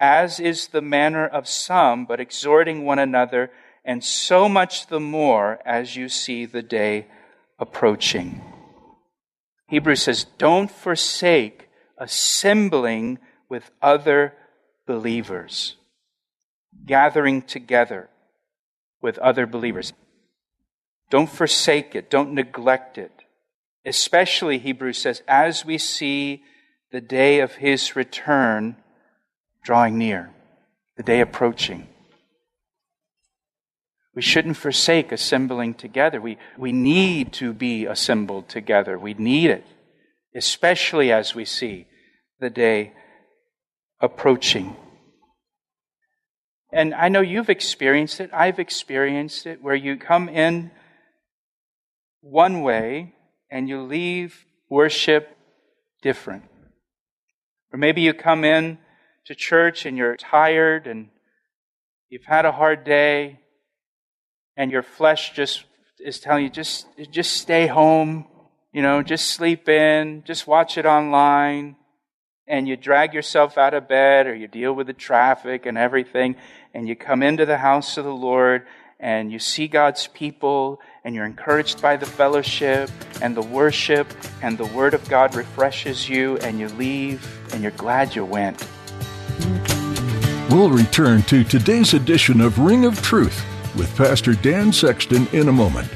as 0.00 0.40
is 0.40 0.68
the 0.68 0.80
manner 0.80 1.26
of 1.26 1.46
some, 1.46 2.06
but 2.06 2.20
exhorting 2.20 2.84
one 2.84 2.98
another, 2.98 3.50
and 3.84 4.02
so 4.02 4.48
much 4.48 4.86
the 4.86 5.00
more 5.00 5.60
as 5.64 5.94
you 5.94 6.08
see 6.08 6.46
the 6.46 6.62
day 6.62 7.06
approaching. 7.58 8.40
Hebrews 9.68 10.02
says, 10.02 10.24
Don't 10.38 10.70
forsake 10.70 11.68
assembling 11.98 13.18
with 13.48 13.70
other 13.82 14.32
believers, 14.86 15.76
gathering 16.86 17.42
together 17.42 18.08
with 19.02 19.18
other 19.18 19.46
believers. 19.46 19.92
Don't 21.10 21.28
forsake 21.28 21.94
it, 21.94 22.08
don't 22.08 22.32
neglect 22.32 22.96
it. 22.96 23.12
Especially, 23.84 24.58
Hebrews 24.58 24.98
says, 24.98 25.22
as 25.26 25.64
we 25.64 25.78
see 25.78 26.42
the 26.92 27.00
day 27.00 27.40
of 27.40 27.56
his 27.56 27.96
return 27.96 28.76
drawing 29.62 29.98
near, 29.98 30.30
the 30.96 31.02
day 31.02 31.20
approaching. 31.20 31.86
We 34.14 34.22
shouldn't 34.22 34.56
forsake 34.56 35.12
assembling 35.12 35.74
together. 35.74 36.20
We, 36.20 36.38
we 36.58 36.72
need 36.72 37.32
to 37.34 37.52
be 37.52 37.86
assembled 37.86 38.48
together. 38.48 38.98
We 38.98 39.14
need 39.14 39.50
it, 39.50 39.64
especially 40.34 41.12
as 41.12 41.34
we 41.34 41.44
see 41.44 41.86
the 42.40 42.50
day 42.50 42.92
approaching. 44.00 44.76
And 46.72 46.94
I 46.94 47.08
know 47.08 47.20
you've 47.20 47.50
experienced 47.50 48.20
it. 48.20 48.30
I've 48.32 48.58
experienced 48.58 49.46
it 49.46 49.62
where 49.62 49.74
you 49.74 49.96
come 49.96 50.28
in 50.28 50.70
one 52.20 52.62
way 52.62 53.14
and 53.50 53.68
you 53.68 53.82
leave 53.82 54.44
worship 54.68 55.36
different. 56.02 56.44
Or 57.72 57.78
maybe 57.78 58.02
you 58.02 58.14
come 58.14 58.44
in 58.44 58.78
to 59.26 59.34
church 59.34 59.86
and 59.86 59.96
you're 59.96 60.16
tired 60.16 60.86
and 60.86 61.08
you've 62.08 62.24
had 62.24 62.44
a 62.44 62.52
hard 62.52 62.84
day 62.84 63.40
and 64.56 64.70
your 64.70 64.82
flesh 64.82 65.32
just 65.32 65.64
is 65.98 66.20
telling 66.20 66.44
you 66.44 66.50
just 66.50 66.86
just 67.10 67.34
stay 67.34 67.66
home, 67.66 68.26
you 68.72 68.82
know, 68.82 69.02
just 69.02 69.28
sleep 69.28 69.68
in, 69.68 70.22
just 70.26 70.46
watch 70.46 70.78
it 70.78 70.86
online 70.86 71.76
and 72.50 72.66
you 72.66 72.76
drag 72.76 73.14
yourself 73.14 73.56
out 73.56 73.74
of 73.74 73.86
bed 73.86 74.26
or 74.26 74.34
you 74.34 74.48
deal 74.48 74.72
with 74.72 74.88
the 74.88 74.92
traffic 74.92 75.66
and 75.66 75.78
everything 75.78 76.34
and 76.74 76.88
you 76.88 76.96
come 76.96 77.22
into 77.22 77.46
the 77.46 77.58
house 77.58 77.96
of 77.96 78.04
the 78.04 78.12
Lord 78.12 78.66
and 78.98 79.32
you 79.32 79.38
see 79.38 79.68
God's 79.68 80.08
people 80.08 80.80
and 81.04 81.14
you're 81.14 81.24
encouraged 81.24 81.80
by 81.80 81.96
the 81.96 82.06
fellowship 82.06 82.90
and 83.22 83.36
the 83.36 83.42
worship 83.42 84.12
and 84.42 84.58
the 84.58 84.66
word 84.66 84.94
of 84.94 85.08
God 85.08 85.34
refreshes 85.34 86.08
you 86.08 86.36
and 86.38 86.58
you 86.58 86.68
leave 86.70 87.26
and 87.54 87.62
you're 87.62 87.72
glad 87.72 88.14
you 88.14 88.24
went. 88.24 88.66
We'll 90.50 90.70
return 90.70 91.22
to 91.22 91.44
today's 91.44 91.94
edition 91.94 92.40
of 92.40 92.58
Ring 92.58 92.84
of 92.84 93.00
Truth 93.00 93.44
with 93.76 93.96
Pastor 93.96 94.34
Dan 94.34 94.72
Sexton 94.72 95.28
in 95.32 95.48
a 95.48 95.52
moment. 95.52 95.88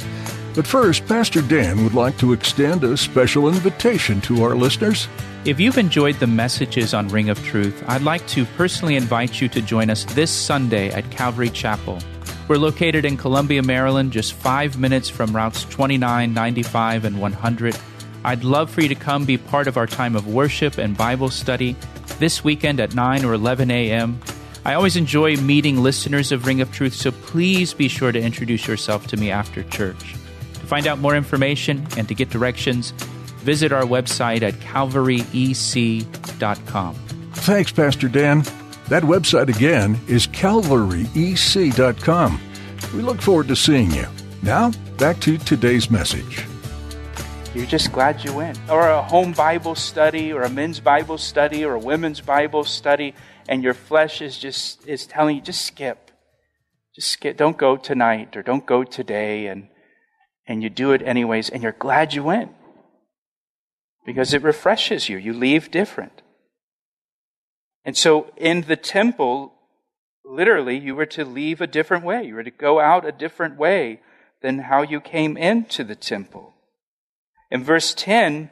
But 0.55 0.67
first, 0.67 1.07
Pastor 1.07 1.43
Dan 1.43 1.83
would 1.83 1.95
like 1.95 2.17
to 2.19 2.33
extend 2.33 2.85
a 2.85 2.97
special 2.97 3.49
invitation 3.49 4.21
to 4.23 4.45
our 4.45 4.55
listeners. 4.55 5.09
If 5.45 5.59
you've 5.59 5.77
enjoyed 5.77 6.21
the 6.21 6.29
messages 6.29 6.95
on 6.95 7.09
Ring 7.09 7.29
of 7.29 7.43
Truth, 7.45 7.83
I'd 7.89 8.03
like 8.03 8.27
to 8.29 8.45
personally 8.57 8.95
invite 8.95 9.41
you 9.41 9.49
to 9.49 9.61
join 9.61 9.91
us 9.91 10.05
this 10.15 10.31
Sunday 10.31 10.91
at 10.91 11.11
Calvary 11.11 11.51
Chapel. 11.51 11.99
We're 12.47 12.57
located 12.57 13.05
in 13.05 13.17
Columbia, 13.17 13.63
Maryland, 13.63 14.13
just 14.13 14.35
five 14.35 14.79
minutes 14.79 15.09
from 15.09 15.35
routes 15.35 15.65
29, 15.65 16.33
95, 16.33 17.05
and 17.05 17.21
100. 17.21 17.79
I'd 18.25 18.45
love 18.45 18.71
for 18.71 18.83
you 18.83 18.89
to 18.89 18.95
come 18.95 19.25
be 19.25 19.37
part 19.37 19.67
of 19.67 19.77
our 19.77 19.87
time 19.87 20.15
of 20.15 20.33
worship 20.33 20.79
and 20.79 20.97
Bible 20.97 21.29
study 21.29 21.75
this 22.19 22.45
weekend 22.45 22.81
at 22.81 22.95
9 22.95 23.25
or 23.25 23.33
11 23.35 23.71
a.m. 23.71 24.21
I 24.65 24.75
always 24.75 24.97
enjoy 24.97 25.37
meeting 25.37 25.81
listeners 25.83 26.33
of 26.33 26.47
Ring 26.47 26.61
of 26.61 26.73
Truth, 26.73 26.95
so 26.95 27.13
please 27.13 27.73
be 27.75 27.89
sure 27.89 28.13
to 28.13 28.21
introduce 28.21 28.67
yourself 28.67 29.07
to 29.09 29.17
me 29.17 29.31
after 29.31 29.63
church. 29.65 30.15
To 30.55 30.67
find 30.67 30.87
out 30.87 30.99
more 30.99 31.15
information 31.15 31.87
and 31.99 32.09
to 32.09 32.15
get 32.15 32.31
directions, 32.31 32.93
visit 33.43 33.73
our 33.73 33.83
website 33.83 34.41
at 34.43 34.55
calvaryec.com. 34.55 36.95
Thanks, 37.35 37.73
Pastor 37.73 38.09
Dan. 38.09 38.43
That 38.89 39.03
website 39.03 39.55
again 39.55 40.01
is 40.09 40.27
calvaryec.com. 40.27 42.41
We 42.95 43.03
look 43.03 43.21
forward 43.21 43.49
to 43.49 43.57
seeing 43.57 43.91
you. 43.91 44.07
Now, 44.43 44.71
back 44.99 45.21
to 45.21 45.37
today's 45.39 45.91
message. 45.91 46.47
You're 47.55 47.67
just 47.67 47.93
glad 47.93 48.25
you 48.25 48.35
went. 48.35 48.59
Or 48.69 48.89
a 48.89 49.01
home 49.01 49.33
Bible 49.33 49.77
study, 49.77 50.33
or 50.33 50.43
a 50.43 50.51
men's 50.51 50.81
Bible 50.81 51.19
study, 51.19 51.65
or 51.65 51.75
a 51.75 51.79
women's 51.79 52.21
Bible 52.21 52.65
study 52.65 53.15
and 53.49 53.63
your 53.63 53.75
flesh 53.75 54.21
is 54.21 54.39
just 54.39 54.87
is 54.87 55.07
telling 55.07 55.37
you 55.37 55.43
just 55.43 55.65
skip. 55.65 56.11
Just 56.95 57.11
skip. 57.11 57.37
Don't 57.37 57.57
go 57.57 57.77
tonight 57.77 58.37
or 58.37 58.43
don't 58.43 58.67
go 58.67 58.85
today 58.85 59.47
and 59.47 59.69
and 60.47 60.63
you 60.63 60.71
do 60.71 60.93
it 60.93 61.03
anyways 61.03 61.49
and 61.49 61.63
you're 61.63 61.73
glad 61.73 62.15
you 62.15 62.23
went. 62.23 62.53
Because 64.07 64.35
it 64.35 64.43
refreshes 64.43 65.09
you. 65.09 65.17
You 65.17 65.33
leave 65.33 65.71
different. 65.71 66.23
And 67.85 67.97
so 67.97 68.33
in 68.37 68.63
the 68.63 68.77
temple, 68.77 69.53
literally, 70.25 70.79
you 70.79 70.95
were 70.95 71.07
to 71.07 71.25
leave 71.25 71.61
a 71.61 71.67
different 71.67 72.05
way. 72.05 72.25
You 72.25 72.35
were 72.35 72.43
to 72.43 72.51
go 72.51 72.81
out 72.81 73.07
a 73.07 73.13
different 73.13 73.59
way 73.59 74.01
than 74.43 74.59
how 74.59 74.83
you 74.83 75.01
came 75.01 75.37
into 75.37 75.85
the 75.85 75.97
temple. 75.97 76.54
In 77.55 77.63
verse 77.63 77.95
10, 77.95 78.51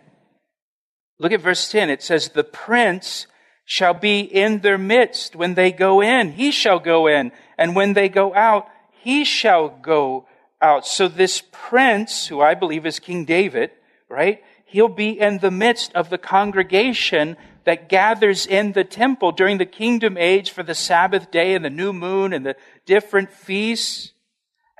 look 1.18 1.32
at 1.32 1.40
verse 1.40 1.68
10. 1.72 1.90
It 1.90 2.04
says, 2.04 2.28
The 2.28 2.44
prince 2.44 3.26
shall 3.64 3.94
be 3.94 4.20
in 4.20 4.60
their 4.60 4.78
midst. 4.78 5.34
When 5.34 5.54
they 5.54 5.72
go 5.72 6.00
in, 6.00 6.30
he 6.30 6.52
shall 6.52 6.78
go 6.78 7.08
in. 7.08 7.32
And 7.58 7.74
when 7.74 7.94
they 7.94 8.08
go 8.08 8.32
out, 8.32 8.68
he 8.92 9.24
shall 9.24 9.68
go 9.68 10.28
out. 10.60 10.86
So 10.86 11.08
this 11.08 11.42
prince, 11.50 12.28
who 12.28 12.40
I 12.40 12.54
believe 12.54 12.86
is 12.86 13.00
King 13.00 13.24
David, 13.24 13.72
right? 14.08 14.40
He'll 14.66 14.86
be 14.86 15.18
in 15.18 15.38
the 15.38 15.50
midst 15.50 15.92
of 15.94 16.08
the 16.08 16.16
congregation 16.16 17.36
that 17.64 17.88
gathers 17.88 18.46
in 18.46 18.70
the 18.70 18.84
temple 18.84 19.32
during 19.32 19.58
the 19.58 19.66
kingdom 19.66 20.16
age 20.16 20.52
for 20.52 20.62
the 20.62 20.76
Sabbath 20.76 21.32
day 21.32 21.56
and 21.56 21.64
the 21.64 21.70
new 21.70 21.92
moon 21.92 22.32
and 22.32 22.46
the 22.46 22.54
different 22.86 23.32
feasts. 23.32 24.12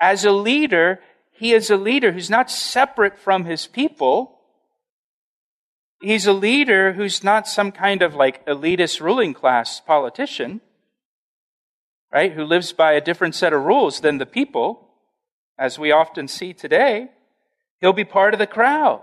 As 0.01 0.25
a 0.25 0.31
leader, 0.31 1.01
he 1.43 1.53
is 1.53 1.71
a 1.71 1.77
leader 1.77 2.13
who's 2.13 2.31
not 2.31 2.49
separate 2.49 3.19
from 3.19 3.47
his 3.47 3.67
people, 3.67 4.39
he's 6.01 6.25
a 6.25 6.33
leader 6.33 6.93
who's 6.93 7.25
not 7.25 7.49
some 7.49 7.73
kind 7.73 8.01
of 8.01 8.15
like 8.15 8.47
elitist 8.47 9.01
ruling 9.01 9.35
class 9.35 9.81
politician, 9.81 10.61
right? 12.13 12.33
Who 12.33 12.45
lives 12.45 12.73
by 12.73 12.93
a 12.93 13.01
different 13.01 13.35
set 13.35 13.53
of 13.53 13.65
rules 13.65 14.03
than 14.03 14.19
the 14.19 14.27
people. 14.27 14.89
as 15.59 15.81
we 15.81 15.91
often 15.91 16.29
see 16.29 16.53
today. 16.53 17.11
He'll 17.81 17.93
be 17.93 18.05
part 18.05 18.35
of 18.35 18.39
the 18.39 18.47
crowd. 18.47 19.03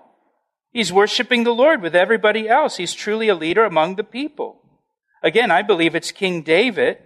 He's 0.71 0.93
worshiping 0.93 1.43
the 1.43 1.53
Lord 1.53 1.81
with 1.81 1.95
everybody 1.95 2.47
else. 2.47 2.77
He's 2.77 2.93
truly 2.93 3.27
a 3.27 3.35
leader 3.35 3.65
among 3.65 3.95
the 3.95 4.03
people. 4.03 4.61
Again, 5.21 5.51
I 5.51 5.61
believe 5.61 5.93
it's 5.93 6.13
King 6.13 6.41
David. 6.41 6.99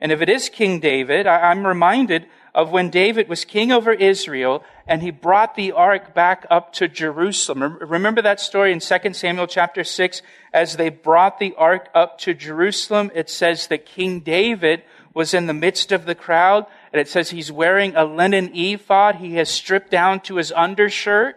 And 0.00 0.10
if 0.10 0.20
it 0.20 0.28
is 0.28 0.48
King 0.48 0.80
David, 0.80 1.28
I'm 1.28 1.64
reminded 1.64 2.26
of 2.54 2.70
when 2.70 2.90
David 2.90 3.28
was 3.28 3.44
king 3.44 3.70
over 3.70 3.92
Israel 3.92 4.64
and 4.86 5.02
he 5.02 5.10
brought 5.10 5.54
the 5.54 5.72
ark 5.72 6.14
back 6.14 6.46
up 6.50 6.72
to 6.74 6.88
Jerusalem. 6.88 7.78
Remember 7.80 8.22
that 8.22 8.40
story 8.40 8.72
in 8.72 8.80
2 8.80 9.12
Samuel 9.12 9.46
chapter 9.46 9.84
6? 9.84 10.22
As 10.52 10.76
they 10.76 10.88
brought 10.88 11.38
the 11.38 11.54
ark 11.56 11.88
up 11.94 12.18
to 12.20 12.34
Jerusalem, 12.34 13.10
it 13.14 13.28
says 13.28 13.66
that 13.68 13.86
King 13.86 14.20
David 14.20 14.82
was 15.14 15.34
in 15.34 15.46
the 15.46 15.54
midst 15.54 15.92
of 15.92 16.04
the 16.04 16.14
crowd 16.14 16.66
and 16.92 17.00
it 17.00 17.08
says 17.08 17.30
he's 17.30 17.52
wearing 17.52 17.94
a 17.94 18.04
linen 18.04 18.50
ephod. 18.54 19.16
He 19.16 19.34
has 19.34 19.48
stripped 19.48 19.90
down 19.90 20.20
to 20.20 20.36
his 20.36 20.52
undershirt 20.52 21.36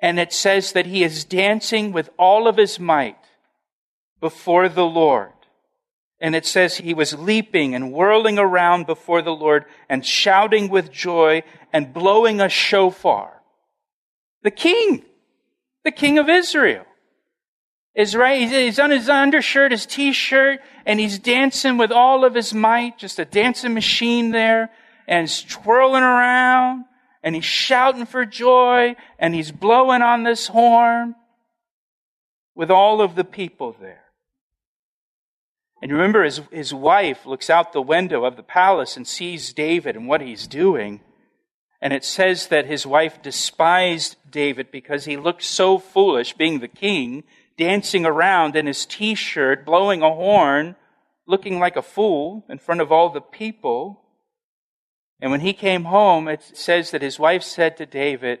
and 0.00 0.20
it 0.20 0.32
says 0.32 0.72
that 0.72 0.86
he 0.86 1.02
is 1.02 1.24
dancing 1.24 1.92
with 1.92 2.10
all 2.18 2.46
of 2.46 2.56
his 2.56 2.78
might 2.78 3.18
before 4.20 4.68
the 4.68 4.86
Lord. 4.86 5.32
And 6.20 6.34
it 6.34 6.46
says 6.46 6.76
he 6.76 6.94
was 6.94 7.14
leaping 7.14 7.74
and 7.74 7.92
whirling 7.92 8.38
around 8.38 8.86
before 8.86 9.22
the 9.22 9.34
Lord 9.34 9.64
and 9.88 10.04
shouting 10.04 10.68
with 10.68 10.90
joy 10.90 11.44
and 11.72 11.92
blowing 11.92 12.40
a 12.40 12.48
shofar. 12.48 13.40
The 14.42 14.50
king, 14.50 15.04
the 15.84 15.92
king 15.92 16.18
of 16.18 16.28
Israel, 16.28 16.84
is 17.94 18.16
right. 18.16 18.48
He's 18.48 18.78
on 18.78 18.90
his 18.90 19.08
undershirt, 19.08 19.72
his 19.72 19.86
t-shirt, 19.86 20.60
and 20.86 20.98
he's 20.98 21.18
dancing 21.18 21.78
with 21.78 21.92
all 21.92 22.24
of 22.24 22.34
his 22.34 22.54
might, 22.54 22.98
just 22.98 23.18
a 23.18 23.24
dancing 23.24 23.74
machine 23.74 24.30
there, 24.30 24.70
and 25.06 25.28
he's 25.28 25.42
twirling 25.42 26.02
around, 26.02 26.84
and 27.22 27.34
he's 27.34 27.44
shouting 27.44 28.06
for 28.06 28.24
joy, 28.24 28.94
and 29.18 29.34
he's 29.34 29.50
blowing 29.50 30.02
on 30.02 30.22
this 30.22 30.46
horn 30.48 31.14
with 32.54 32.70
all 32.70 33.00
of 33.00 33.14
the 33.14 33.24
people 33.24 33.76
there. 33.80 34.04
And 35.80 35.92
remember, 35.92 36.24
his, 36.24 36.40
his 36.50 36.74
wife 36.74 37.24
looks 37.24 37.48
out 37.48 37.72
the 37.72 37.82
window 37.82 38.24
of 38.24 38.36
the 38.36 38.42
palace 38.42 38.96
and 38.96 39.06
sees 39.06 39.52
David 39.52 39.94
and 39.94 40.08
what 40.08 40.20
he's 40.20 40.46
doing. 40.46 41.00
And 41.80 41.92
it 41.92 42.04
says 42.04 42.48
that 42.48 42.66
his 42.66 42.84
wife 42.84 43.22
despised 43.22 44.16
David 44.28 44.72
because 44.72 45.04
he 45.04 45.16
looked 45.16 45.44
so 45.44 45.78
foolish, 45.78 46.32
being 46.32 46.58
the 46.58 46.68
king, 46.68 47.22
dancing 47.56 48.04
around 48.04 48.56
in 48.56 48.66
his 48.66 48.84
t 48.84 49.14
shirt, 49.14 49.64
blowing 49.64 50.02
a 50.02 50.12
horn, 50.12 50.74
looking 51.26 51.60
like 51.60 51.76
a 51.76 51.82
fool 51.82 52.44
in 52.48 52.58
front 52.58 52.80
of 52.80 52.90
all 52.90 53.10
the 53.10 53.20
people. 53.20 54.00
And 55.20 55.30
when 55.30 55.40
he 55.40 55.52
came 55.52 55.84
home, 55.84 56.26
it 56.26 56.42
says 56.42 56.90
that 56.90 57.02
his 57.02 57.18
wife 57.18 57.44
said 57.44 57.76
to 57.76 57.86
David, 57.86 58.40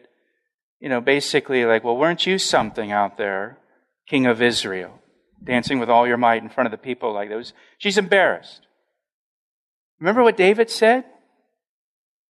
you 0.80 0.88
know, 0.88 1.00
basically 1.00 1.64
like, 1.64 1.84
well, 1.84 1.96
weren't 1.96 2.26
you 2.26 2.38
something 2.38 2.90
out 2.90 3.16
there, 3.16 3.58
king 4.08 4.26
of 4.26 4.42
Israel? 4.42 5.00
Dancing 5.42 5.78
with 5.78 5.88
all 5.88 6.06
your 6.06 6.16
might 6.16 6.42
in 6.42 6.48
front 6.48 6.66
of 6.66 6.72
the 6.72 6.78
people 6.78 7.12
like 7.12 7.28
those. 7.28 7.52
She's 7.78 7.98
embarrassed. 7.98 8.66
Remember 10.00 10.22
what 10.22 10.36
David 10.36 10.70
said? 10.70 11.04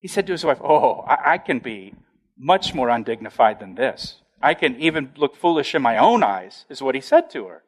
He 0.01 0.09
said 0.09 0.27
to 0.27 0.33
his 0.33 0.45
wife, 0.45 0.59
Oh, 0.63 1.01
I, 1.01 1.35
I 1.35 1.39
can 1.39 1.59
be 1.59 1.95
much 2.37 2.75
more 2.75 2.89
undignified 2.89 3.61
than 3.61 3.75
this. 3.75 4.21
I 4.41 4.55
can 4.55 4.81
even 4.81 5.13
look 5.17 5.37
foolish 5.37 5.75
in 5.75 5.83
my 5.83 5.99
own 5.99 6.23
eyes, 6.23 6.65
is 6.69 6.81
what 6.81 6.95
he 6.95 7.01
said 7.01 7.31
to 7.31 7.47
her. 7.47 7.65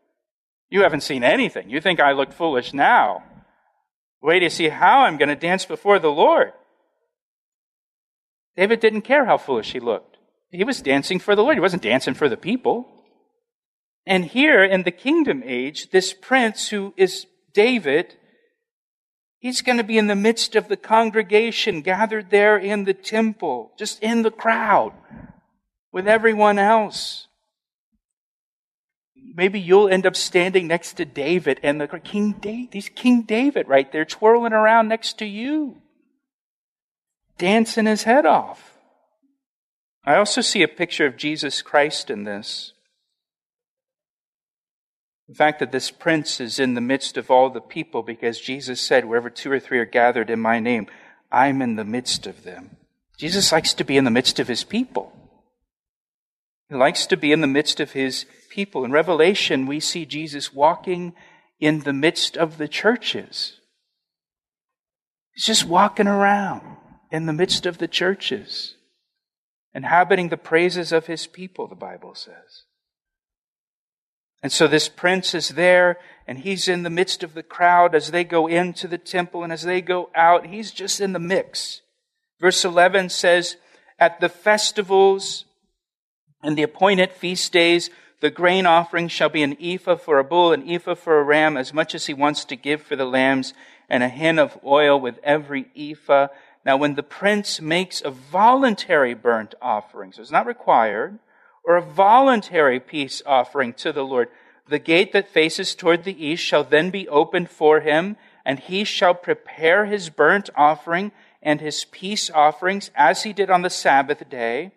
You 0.68 0.82
haven't 0.82 1.02
seen 1.02 1.24
anything. 1.24 1.68
You 1.68 1.80
think 1.80 1.98
I 1.98 2.12
look 2.12 2.32
foolish 2.32 2.72
now. 2.72 3.24
Wait 4.22 4.40
to 4.40 4.50
see 4.50 4.68
how 4.68 5.00
I'm 5.00 5.16
going 5.16 5.28
to 5.28 5.34
dance 5.34 5.64
before 5.64 5.98
the 5.98 6.12
Lord. 6.12 6.52
David 8.56 8.78
didn't 8.78 9.02
care 9.02 9.24
how 9.24 9.36
foolish 9.36 9.72
he 9.72 9.80
looked. 9.80 10.18
He 10.50 10.64
was 10.64 10.82
dancing 10.82 11.18
for 11.18 11.34
the 11.34 11.42
Lord. 11.42 11.56
He 11.56 11.60
wasn't 11.60 11.82
dancing 11.82 12.14
for 12.14 12.28
the 12.28 12.36
people. 12.36 12.86
And 14.10 14.24
here 14.24 14.64
in 14.64 14.82
the 14.82 14.90
kingdom 14.90 15.40
age, 15.46 15.90
this 15.90 16.12
prince 16.12 16.70
who 16.70 16.92
is 16.96 17.26
David, 17.54 18.16
he's 19.38 19.62
going 19.62 19.78
to 19.78 19.84
be 19.84 19.98
in 19.98 20.08
the 20.08 20.16
midst 20.16 20.56
of 20.56 20.66
the 20.66 20.76
congregation 20.76 21.80
gathered 21.80 22.30
there 22.30 22.56
in 22.56 22.82
the 22.82 22.92
temple, 22.92 23.70
just 23.78 24.02
in 24.02 24.22
the 24.22 24.32
crowd 24.32 24.92
with 25.92 26.08
everyone 26.08 26.58
else. 26.58 27.28
Maybe 29.14 29.60
you'll 29.60 29.88
end 29.88 30.06
up 30.06 30.16
standing 30.16 30.66
next 30.66 30.94
to 30.94 31.04
David 31.04 31.60
and 31.62 31.80
the 31.80 31.86
King 31.86 32.32
David, 32.32 32.70
he's 32.72 32.88
King 32.88 33.22
David 33.22 33.68
right 33.68 33.92
there 33.92 34.04
twirling 34.04 34.52
around 34.52 34.88
next 34.88 35.18
to 35.18 35.24
you, 35.24 35.82
dancing 37.38 37.86
his 37.86 38.02
head 38.02 38.26
off. 38.26 38.76
I 40.04 40.16
also 40.16 40.40
see 40.40 40.64
a 40.64 40.68
picture 40.68 41.06
of 41.06 41.16
Jesus 41.16 41.62
Christ 41.62 42.10
in 42.10 42.24
this. 42.24 42.72
The 45.30 45.36
fact 45.36 45.60
that 45.60 45.70
this 45.70 45.92
prince 45.92 46.40
is 46.40 46.58
in 46.58 46.74
the 46.74 46.80
midst 46.80 47.16
of 47.16 47.30
all 47.30 47.50
the 47.50 47.60
people 47.60 48.02
because 48.02 48.40
Jesus 48.40 48.80
said, 48.80 49.04
wherever 49.04 49.30
two 49.30 49.52
or 49.52 49.60
three 49.60 49.78
are 49.78 49.84
gathered 49.84 50.28
in 50.28 50.40
my 50.40 50.58
name, 50.58 50.88
I'm 51.30 51.62
in 51.62 51.76
the 51.76 51.84
midst 51.84 52.26
of 52.26 52.42
them. 52.42 52.78
Jesus 53.16 53.52
likes 53.52 53.72
to 53.74 53.84
be 53.84 53.96
in 53.96 54.02
the 54.02 54.10
midst 54.10 54.40
of 54.40 54.48
his 54.48 54.64
people. 54.64 55.12
He 56.68 56.74
likes 56.74 57.06
to 57.06 57.16
be 57.16 57.30
in 57.30 57.42
the 57.42 57.46
midst 57.46 57.78
of 57.78 57.92
his 57.92 58.26
people. 58.48 58.84
In 58.84 58.90
Revelation, 58.90 59.66
we 59.66 59.78
see 59.78 60.04
Jesus 60.04 60.52
walking 60.52 61.12
in 61.60 61.80
the 61.80 61.92
midst 61.92 62.36
of 62.36 62.58
the 62.58 62.66
churches. 62.66 63.60
He's 65.32 65.46
just 65.46 65.64
walking 65.64 66.08
around 66.08 66.76
in 67.12 67.26
the 67.26 67.32
midst 67.32 67.66
of 67.66 67.78
the 67.78 67.86
churches, 67.86 68.74
inhabiting 69.72 70.30
the 70.30 70.36
praises 70.36 70.90
of 70.90 71.06
his 71.06 71.28
people, 71.28 71.68
the 71.68 71.76
Bible 71.76 72.16
says. 72.16 72.64
And 74.42 74.50
so 74.50 74.66
this 74.66 74.88
prince 74.88 75.34
is 75.34 75.50
there 75.50 75.98
and 76.26 76.38
he's 76.38 76.68
in 76.68 76.82
the 76.82 76.90
midst 76.90 77.22
of 77.22 77.34
the 77.34 77.42
crowd 77.42 77.94
as 77.94 78.10
they 78.10 78.24
go 78.24 78.46
into 78.46 78.86
the 78.86 78.98
temple 78.98 79.42
and 79.42 79.52
as 79.52 79.62
they 79.62 79.80
go 79.80 80.10
out. 80.14 80.46
He's 80.46 80.70
just 80.70 81.00
in 81.00 81.12
the 81.12 81.18
mix. 81.18 81.82
Verse 82.40 82.64
11 82.64 83.10
says, 83.10 83.56
At 83.98 84.20
the 84.20 84.28
festivals 84.28 85.44
and 86.42 86.56
the 86.56 86.62
appointed 86.62 87.12
feast 87.12 87.52
days, 87.52 87.90
the 88.20 88.30
grain 88.30 88.66
offering 88.66 89.08
shall 89.08 89.28
be 89.28 89.42
an 89.42 89.56
ephah 89.60 89.96
for 89.96 90.18
a 90.18 90.24
bull, 90.24 90.52
an 90.52 90.68
ephah 90.68 90.94
for 90.94 91.18
a 91.18 91.24
ram, 91.24 91.56
as 91.56 91.74
much 91.74 91.94
as 91.94 92.06
he 92.06 92.14
wants 92.14 92.44
to 92.46 92.56
give 92.56 92.82
for 92.82 92.96
the 92.96 93.06
lambs, 93.06 93.54
and 93.88 94.02
a 94.02 94.08
hin 94.08 94.38
of 94.38 94.58
oil 94.64 95.00
with 95.00 95.18
every 95.22 95.66
ephah. 95.74 96.28
Now, 96.64 96.76
when 96.76 96.94
the 96.94 97.02
prince 97.02 97.60
makes 97.60 98.02
a 98.02 98.10
voluntary 98.10 99.14
burnt 99.14 99.54
offering, 99.62 100.12
so 100.12 100.20
it's 100.20 100.30
not 100.30 100.46
required, 100.46 101.18
or 101.64 101.76
a 101.76 101.82
voluntary 101.82 102.80
peace 102.80 103.22
offering 103.26 103.72
to 103.74 103.92
the 103.92 104.04
Lord. 104.04 104.28
The 104.68 104.78
gate 104.78 105.12
that 105.12 105.28
faces 105.28 105.74
toward 105.74 106.04
the 106.04 106.24
east 106.24 106.42
shall 106.42 106.64
then 106.64 106.90
be 106.90 107.08
opened 107.08 107.50
for 107.50 107.80
him, 107.80 108.16
and 108.44 108.58
he 108.58 108.84
shall 108.84 109.14
prepare 109.14 109.86
his 109.86 110.10
burnt 110.10 110.50
offering 110.54 111.12
and 111.42 111.60
his 111.60 111.84
peace 111.84 112.30
offerings 112.30 112.90
as 112.94 113.22
he 113.22 113.32
did 113.32 113.50
on 113.50 113.62
the 113.62 113.70
Sabbath 113.70 114.28
day. 114.28 114.72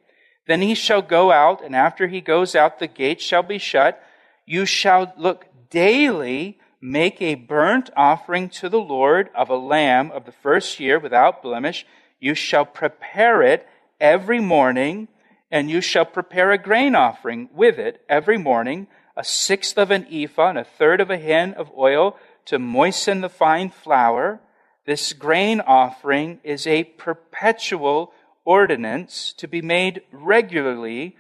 Then 0.47 0.61
he 0.61 0.75
shall 0.75 1.01
go 1.01 1.31
out, 1.31 1.63
and 1.63 1.75
after 1.75 2.07
he 2.07 2.21
goes 2.21 2.55
out, 2.55 2.79
the 2.79 2.87
gate 2.87 3.21
shall 3.21 3.43
be 3.43 3.57
shut. 3.57 4.01
You 4.45 4.65
shall 4.65 5.13
look 5.17 5.45
daily 5.69 6.59
make 6.83 7.21
a 7.21 7.35
burnt 7.35 7.89
offering 7.95 8.49
to 8.49 8.67
the 8.67 8.79
Lord 8.79 9.29
of 9.33 9.49
a 9.49 9.55
lamb 9.55 10.11
of 10.11 10.25
the 10.25 10.33
first 10.33 10.81
year 10.81 10.99
without 10.99 11.41
blemish. 11.41 11.85
You 12.19 12.35
shall 12.35 12.65
prepare 12.65 13.41
it 13.41 13.65
every 14.01 14.41
morning 14.41 15.07
and 15.53 15.69
you 15.69 15.81
shall 15.81 16.03
prepare 16.03 16.51
a 16.51 16.57
grain 16.57 16.95
offering 16.95 17.47
with 17.53 17.77
it 17.77 18.01
every 18.09 18.39
morning, 18.39 18.87
a 19.15 19.23
sixth 19.23 19.77
of 19.77 19.91
an 19.91 20.07
ephah 20.11 20.49
and 20.49 20.57
a 20.57 20.63
third 20.63 20.99
of 20.99 21.11
a 21.11 21.17
hin 21.17 21.53
of 21.53 21.71
oil 21.77 22.17
to 22.43 22.57
moisten 22.57 23.21
the 23.21 23.29
fine 23.29 23.69
flour. 23.69 24.41
This 24.87 25.13
grain 25.13 25.61
offering 25.61 26.39
is 26.43 26.65
a 26.65 26.85
perpetual 26.85 28.13
ordinance 28.43 29.31
to 29.33 29.47
be 29.47 29.61
made 29.61 30.01
regularly 30.11 31.15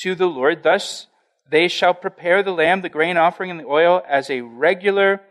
to 0.00 0.14
the 0.14 0.28
Lord. 0.28 0.62
Thus 0.62 1.06
they 1.50 1.66
shall 1.66 1.94
prepare 1.94 2.42
the 2.42 2.52
lamb, 2.52 2.82
the 2.82 2.90
grain 2.90 3.16
offering, 3.16 3.50
and 3.50 3.58
the 3.58 3.64
oil 3.64 4.02
as 4.06 4.28
a 4.28 4.42
regular 4.42 5.22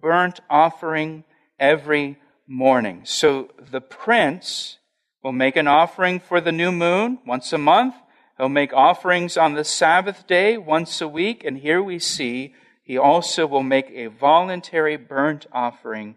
burnt 0.00 0.38
offering 0.48 1.24
every 1.58 2.20
morning. 2.46 3.00
So 3.02 3.50
the 3.58 3.80
prince 3.80 4.78
will 5.24 5.32
make 5.32 5.56
an 5.56 5.66
offering 5.66 6.20
for 6.20 6.40
the 6.40 6.52
new 6.52 6.70
moon 6.70 7.18
once 7.26 7.52
a 7.52 7.58
month. 7.58 7.96
He'll 8.36 8.48
make 8.48 8.72
offerings 8.72 9.36
on 9.36 9.54
the 9.54 9.64
Sabbath 9.64 10.26
day 10.26 10.58
once 10.58 11.00
a 11.00 11.08
week, 11.08 11.44
and 11.44 11.58
here 11.58 11.82
we 11.82 11.98
see 11.98 12.54
he 12.82 12.98
also 12.98 13.46
will 13.46 13.62
make 13.62 13.90
a 13.90 14.06
voluntary 14.06 14.96
burnt 14.96 15.46
offering 15.52 16.16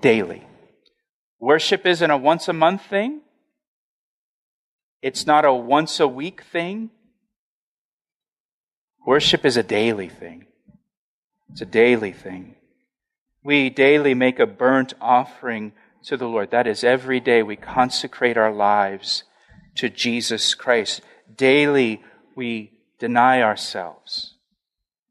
daily. 0.00 0.46
Worship 1.38 1.86
isn't 1.86 2.10
a 2.10 2.16
once 2.16 2.48
a 2.48 2.52
month 2.52 2.86
thing. 2.86 3.20
It's 5.02 5.26
not 5.26 5.44
a 5.44 5.52
once 5.52 6.00
a 6.00 6.08
week 6.08 6.42
thing. 6.42 6.90
Worship 9.06 9.44
is 9.44 9.56
a 9.56 9.62
daily 9.62 10.08
thing. 10.08 10.46
It's 11.50 11.60
a 11.60 11.66
daily 11.66 12.12
thing. 12.12 12.56
We 13.44 13.70
daily 13.70 14.14
make 14.14 14.38
a 14.38 14.46
burnt 14.46 14.94
offering 15.00 15.72
to 16.04 16.16
the 16.16 16.26
Lord. 16.26 16.50
That 16.50 16.66
is, 16.66 16.82
every 16.82 17.20
day 17.20 17.42
we 17.42 17.56
consecrate 17.56 18.36
our 18.36 18.52
lives 18.52 19.24
to 19.76 19.88
Jesus 19.88 20.54
Christ. 20.54 21.00
Daily 21.36 22.02
we 22.34 22.72
deny 22.98 23.42
ourselves 23.42 24.34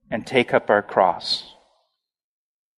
and 0.09 0.25
take 0.25 0.53
up 0.53 0.69
our 0.69 0.81
cross. 0.81 1.53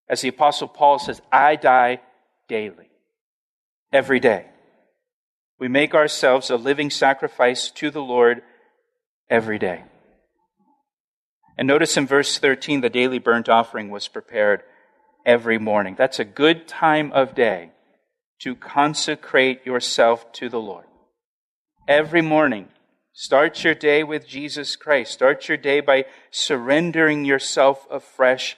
As 0.08 0.22
the 0.22 0.30
Apostle 0.30 0.68
Paul 0.68 1.00
says, 1.00 1.22
I 1.32 1.56
die 1.56 2.02
daily, 2.48 2.90
every 3.92 4.20
day. 4.20 4.46
We 5.60 5.68
make 5.68 5.96
ourselves 5.96 6.50
a 6.50 6.58
living 6.58 6.90
sacrifice 6.90 7.70
to 7.72 7.90
the 7.90 8.02
Lord 8.02 8.42
every 9.30 9.58
day. 9.58 9.84
And 11.58 11.68
notice 11.68 11.96
in 11.98 12.06
verse 12.06 12.38
13, 12.38 12.82
the 12.82 12.90
daily 12.90 13.20
burnt 13.20 13.48
offering 13.48 13.90
was 13.90 14.08
prepared 14.08 14.64
every 15.26 15.58
morning. 15.58 15.96
That's 15.98 16.20
a 16.20 16.26
good 16.26 16.68
time 16.68 17.12
of 17.14 17.34
day 17.34 17.72
to 18.40 18.56
consecrate 18.56 19.66
yourself 19.66 20.32
to 20.34 20.50
the 20.50 20.60
Lord. 20.60 20.85
Every 21.88 22.22
morning, 22.22 22.70
start 23.14 23.64
your 23.64 23.76
day 23.76 24.04
with 24.04 24.28
Jesus 24.28 24.76
Christ. 24.76 25.14
Start 25.14 25.48
your 25.48 25.58
day 25.58 25.82
by 25.82 26.06
surrendering 26.32 27.26
yourself 27.26 27.86
afresh 27.92 28.58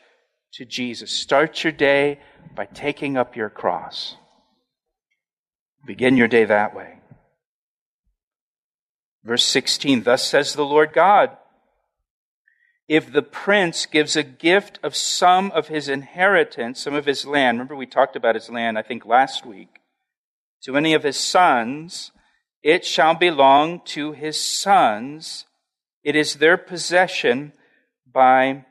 to 0.53 0.65
Jesus. 0.65 1.11
Start 1.11 1.63
your 1.63 1.73
day 1.73 2.19
by 2.55 2.65
taking 2.65 3.17
up 3.17 3.35
your 3.35 3.49
cross. 3.49 4.15
Begin 5.85 6.15
your 6.15 6.27
day 6.27 6.45
that 6.45 6.75
way. 6.75 6.99
Verse 9.23 9.43
16 9.43 10.03
Thus 10.03 10.25
says 10.25 10.53
the 10.53 10.65
Lord 10.65 10.93
God 10.93 11.35
if 12.87 13.11
the 13.11 13.21
prince 13.21 13.85
gives 13.85 14.15
a 14.15 14.23
gift 14.23 14.79
of 14.81 14.95
some 14.95 15.51
of 15.51 15.67
his 15.67 15.89
inheritance, 15.89 16.79
some 16.79 16.93
of 16.93 17.05
his 17.05 17.25
land, 17.25 17.57
remember 17.57 17.75
we 17.75 17.85
talked 17.85 18.15
about 18.15 18.35
his 18.35 18.49
land, 18.49 18.77
I 18.77 18.81
think, 18.81 19.05
last 19.05 19.45
week, 19.45 19.81
to 20.63 20.77
any 20.77 20.93
of 20.93 21.03
his 21.03 21.17
sons, 21.17 22.11
it 22.67 22.83
shall 22.83 23.15
belong 23.15 23.79
to 23.79 24.11
his 24.11 24.37
sons. 24.37 25.45
It 26.03 26.17
is 26.17 26.35
their 26.35 26.57
possession 26.57 27.53
by 28.05 28.65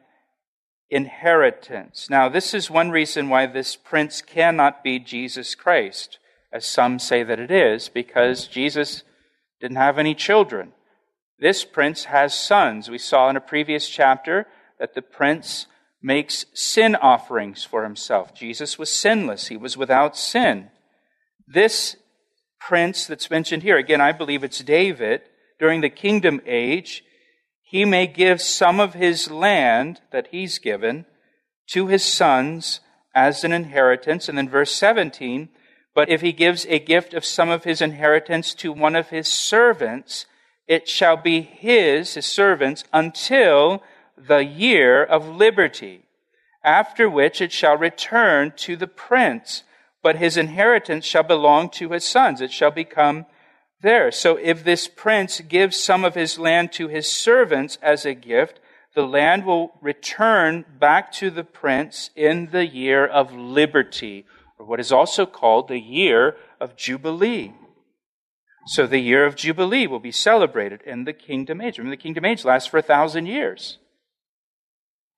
inheritance. 0.90 2.10
Now, 2.10 2.28
this 2.28 2.52
is 2.52 2.70
one 2.70 2.90
reason 2.90 3.30
why 3.30 3.46
this 3.46 3.74
prince 3.74 4.20
cannot 4.20 4.84
be 4.84 4.98
Jesus 4.98 5.54
Christ, 5.54 6.18
as 6.52 6.66
some 6.66 6.98
say 6.98 7.22
that 7.22 7.40
it 7.40 7.50
is, 7.50 7.88
because 7.88 8.46
Jesus 8.46 9.02
didn't 9.62 9.78
have 9.78 9.98
any 9.98 10.14
children. 10.14 10.72
This 11.38 11.64
prince 11.64 12.04
has 12.04 12.34
sons. 12.34 12.90
We 12.90 12.98
saw 12.98 13.30
in 13.30 13.36
a 13.36 13.40
previous 13.40 13.88
chapter 13.88 14.46
that 14.78 14.94
the 14.94 15.00
prince 15.00 15.68
makes 16.02 16.44
sin 16.52 16.96
offerings 16.96 17.64
for 17.64 17.82
himself. 17.82 18.34
Jesus 18.34 18.78
was 18.78 18.92
sinless, 18.92 19.46
he 19.46 19.56
was 19.56 19.78
without 19.78 20.18
sin. 20.18 20.68
This 21.48 21.96
prince 22.66 23.06
that's 23.06 23.30
mentioned 23.30 23.62
here, 23.62 23.76
again, 23.76 24.00
I 24.00 24.10
believe 24.10 24.42
it's 24.42 24.58
David, 24.58 25.22
during 25.60 25.82
the 25.82 25.88
kingdom 25.88 26.40
age, 26.46 27.04
he 27.62 27.84
may 27.84 28.08
give 28.08 28.40
some 28.40 28.80
of 28.80 28.94
his 28.94 29.30
land 29.30 30.00
that 30.10 30.28
he's 30.32 30.58
given 30.58 31.06
to 31.68 31.86
his 31.86 32.04
sons 32.04 32.80
as 33.14 33.44
an 33.44 33.52
inheritance. 33.52 34.28
And 34.28 34.36
then 34.36 34.48
verse 34.48 34.72
17, 34.72 35.48
but 35.94 36.08
if 36.08 36.22
he 36.22 36.32
gives 36.32 36.66
a 36.66 36.80
gift 36.80 37.14
of 37.14 37.24
some 37.24 37.50
of 37.50 37.62
his 37.62 37.80
inheritance 37.80 38.52
to 38.54 38.72
one 38.72 38.96
of 38.96 39.10
his 39.10 39.28
servants, 39.28 40.26
it 40.66 40.88
shall 40.88 41.16
be 41.16 41.42
his, 41.42 42.14
his 42.14 42.26
servants, 42.26 42.82
until 42.92 43.80
the 44.18 44.44
year 44.44 45.04
of 45.04 45.28
liberty, 45.28 46.06
after 46.64 47.08
which 47.08 47.40
it 47.40 47.52
shall 47.52 47.76
return 47.76 48.52
to 48.56 48.74
the 48.74 48.88
prince, 48.88 49.62
but 50.06 50.18
his 50.18 50.36
inheritance 50.36 51.04
shall 51.04 51.24
belong 51.24 51.68
to 51.68 51.90
his 51.90 52.04
sons. 52.04 52.40
It 52.40 52.52
shall 52.52 52.70
become 52.70 53.26
theirs. 53.80 54.14
So 54.14 54.36
if 54.36 54.62
this 54.62 54.86
prince 54.86 55.40
gives 55.40 55.76
some 55.76 56.04
of 56.04 56.14
his 56.14 56.38
land 56.38 56.70
to 56.74 56.86
his 56.86 57.10
servants 57.10 57.76
as 57.82 58.06
a 58.06 58.14
gift, 58.14 58.60
the 58.94 59.04
land 59.04 59.44
will 59.44 59.72
return 59.82 60.64
back 60.78 61.10
to 61.14 61.28
the 61.28 61.42
prince 61.42 62.10
in 62.14 62.50
the 62.52 62.68
year 62.68 63.04
of 63.04 63.34
liberty, 63.34 64.26
or 64.60 64.66
what 64.66 64.78
is 64.78 64.92
also 64.92 65.26
called 65.26 65.66
the 65.66 65.80
year 65.80 66.36
of 66.60 66.76
Jubilee. 66.76 67.52
So 68.66 68.86
the 68.86 69.00
year 69.00 69.26
of 69.26 69.34
Jubilee 69.34 69.88
will 69.88 69.98
be 69.98 70.12
celebrated 70.12 70.82
in 70.82 71.02
the 71.02 71.14
kingdom 71.14 71.60
age. 71.60 71.78
Remember, 71.78 71.96
the 71.96 72.00
kingdom 72.00 72.24
age 72.24 72.44
lasts 72.44 72.68
for 72.68 72.78
a 72.78 72.82
thousand 72.82 73.26
years. 73.26 73.78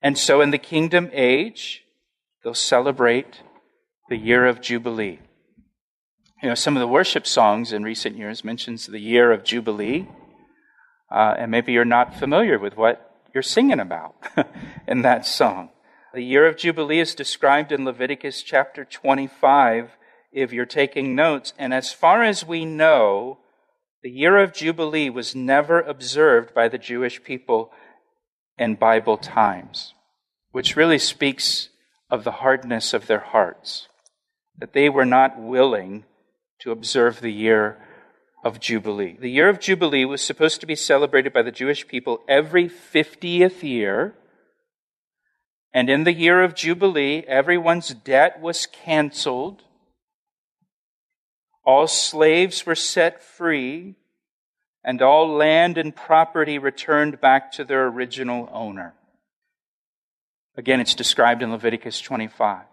And 0.00 0.16
so 0.16 0.40
in 0.40 0.50
the 0.50 0.56
kingdom 0.56 1.10
age, 1.12 1.84
they'll 2.42 2.54
celebrate 2.54 3.42
the 4.08 4.16
year 4.16 4.46
of 4.46 4.60
Jubilee. 4.60 5.20
You 6.42 6.48
know, 6.48 6.54
some 6.54 6.76
of 6.76 6.80
the 6.80 6.86
worship 6.86 7.26
songs 7.26 7.72
in 7.72 7.82
recent 7.82 8.16
years 8.16 8.44
mentions 8.44 8.86
the 8.86 9.00
year 9.00 9.32
of 9.32 9.44
Jubilee, 9.44 10.08
uh, 11.10 11.34
and 11.38 11.50
maybe 11.50 11.72
you're 11.72 11.84
not 11.84 12.14
familiar 12.14 12.58
with 12.58 12.76
what 12.76 13.08
you're 13.34 13.42
singing 13.42 13.80
about 13.80 14.14
in 14.88 15.02
that 15.02 15.26
song. 15.26 15.70
The 16.14 16.22
year 16.22 16.46
of 16.46 16.56
Jubilee 16.56 17.00
is 17.00 17.14
described 17.14 17.70
in 17.70 17.84
Leviticus 17.84 18.42
chapter 18.42 18.84
25 18.84 19.90
if 20.32 20.52
you're 20.52 20.66
taking 20.66 21.14
notes. 21.14 21.52
And 21.58 21.74
as 21.74 21.92
far 21.92 22.22
as 22.22 22.46
we 22.46 22.64
know, 22.64 23.38
the 24.02 24.10
year 24.10 24.38
of 24.38 24.54
Jubilee 24.54 25.10
was 25.10 25.34
never 25.34 25.80
observed 25.80 26.54
by 26.54 26.68
the 26.68 26.78
Jewish 26.78 27.22
people 27.22 27.72
in 28.56 28.76
Bible 28.76 29.18
times, 29.18 29.94
which 30.52 30.76
really 30.76 30.98
speaks 30.98 31.68
of 32.10 32.24
the 32.24 32.32
hardness 32.32 32.94
of 32.94 33.06
their 33.06 33.20
hearts, 33.20 33.87
that 34.58 34.72
they 34.72 34.88
were 34.88 35.04
not 35.04 35.40
willing 35.40 36.04
to 36.60 36.70
observe 36.72 37.20
the 37.20 37.32
year 37.32 37.78
of 38.44 38.60
Jubilee. 38.60 39.16
The 39.18 39.30
year 39.30 39.48
of 39.48 39.60
Jubilee 39.60 40.04
was 40.04 40.22
supposed 40.22 40.60
to 40.60 40.66
be 40.66 40.76
celebrated 40.76 41.32
by 41.32 41.42
the 41.42 41.52
Jewish 41.52 41.86
people 41.86 42.20
every 42.28 42.68
50th 42.68 43.62
year. 43.62 44.14
And 45.72 45.88
in 45.88 46.04
the 46.04 46.12
year 46.12 46.42
of 46.42 46.54
Jubilee, 46.54 47.24
everyone's 47.26 47.94
debt 47.94 48.40
was 48.40 48.66
canceled 48.66 49.62
all 51.68 51.86
slaves 51.86 52.64
were 52.64 52.74
set 52.74 53.22
free, 53.22 53.94
and 54.82 55.02
all 55.02 55.28
land 55.28 55.76
and 55.76 55.94
property 55.94 56.58
returned 56.58 57.20
back 57.20 57.52
to 57.52 57.62
their 57.62 57.88
original 57.88 58.48
owner. 58.50 58.94
Again, 60.56 60.80
it's 60.80 60.94
described 60.94 61.42
in 61.42 61.52
Leviticus 61.52 62.00
25. 62.00 62.64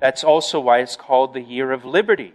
That's 0.00 0.24
also 0.24 0.60
why 0.60 0.80
it's 0.80 0.96
called 0.96 1.32
the 1.34 1.40
year 1.40 1.72
of 1.72 1.84
liberty, 1.84 2.34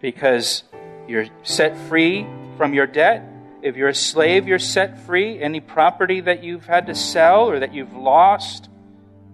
because 0.00 0.62
you're 1.08 1.26
set 1.42 1.76
free 1.88 2.26
from 2.56 2.74
your 2.74 2.86
debt. 2.86 3.24
If 3.62 3.76
you're 3.76 3.88
a 3.88 3.94
slave, 3.94 4.46
you're 4.46 4.58
set 4.58 4.98
free. 5.00 5.40
Any 5.40 5.60
property 5.60 6.20
that 6.20 6.44
you've 6.44 6.66
had 6.66 6.86
to 6.86 6.94
sell 6.94 7.48
or 7.48 7.58
that 7.58 7.74
you've 7.74 7.94
lost 7.94 8.68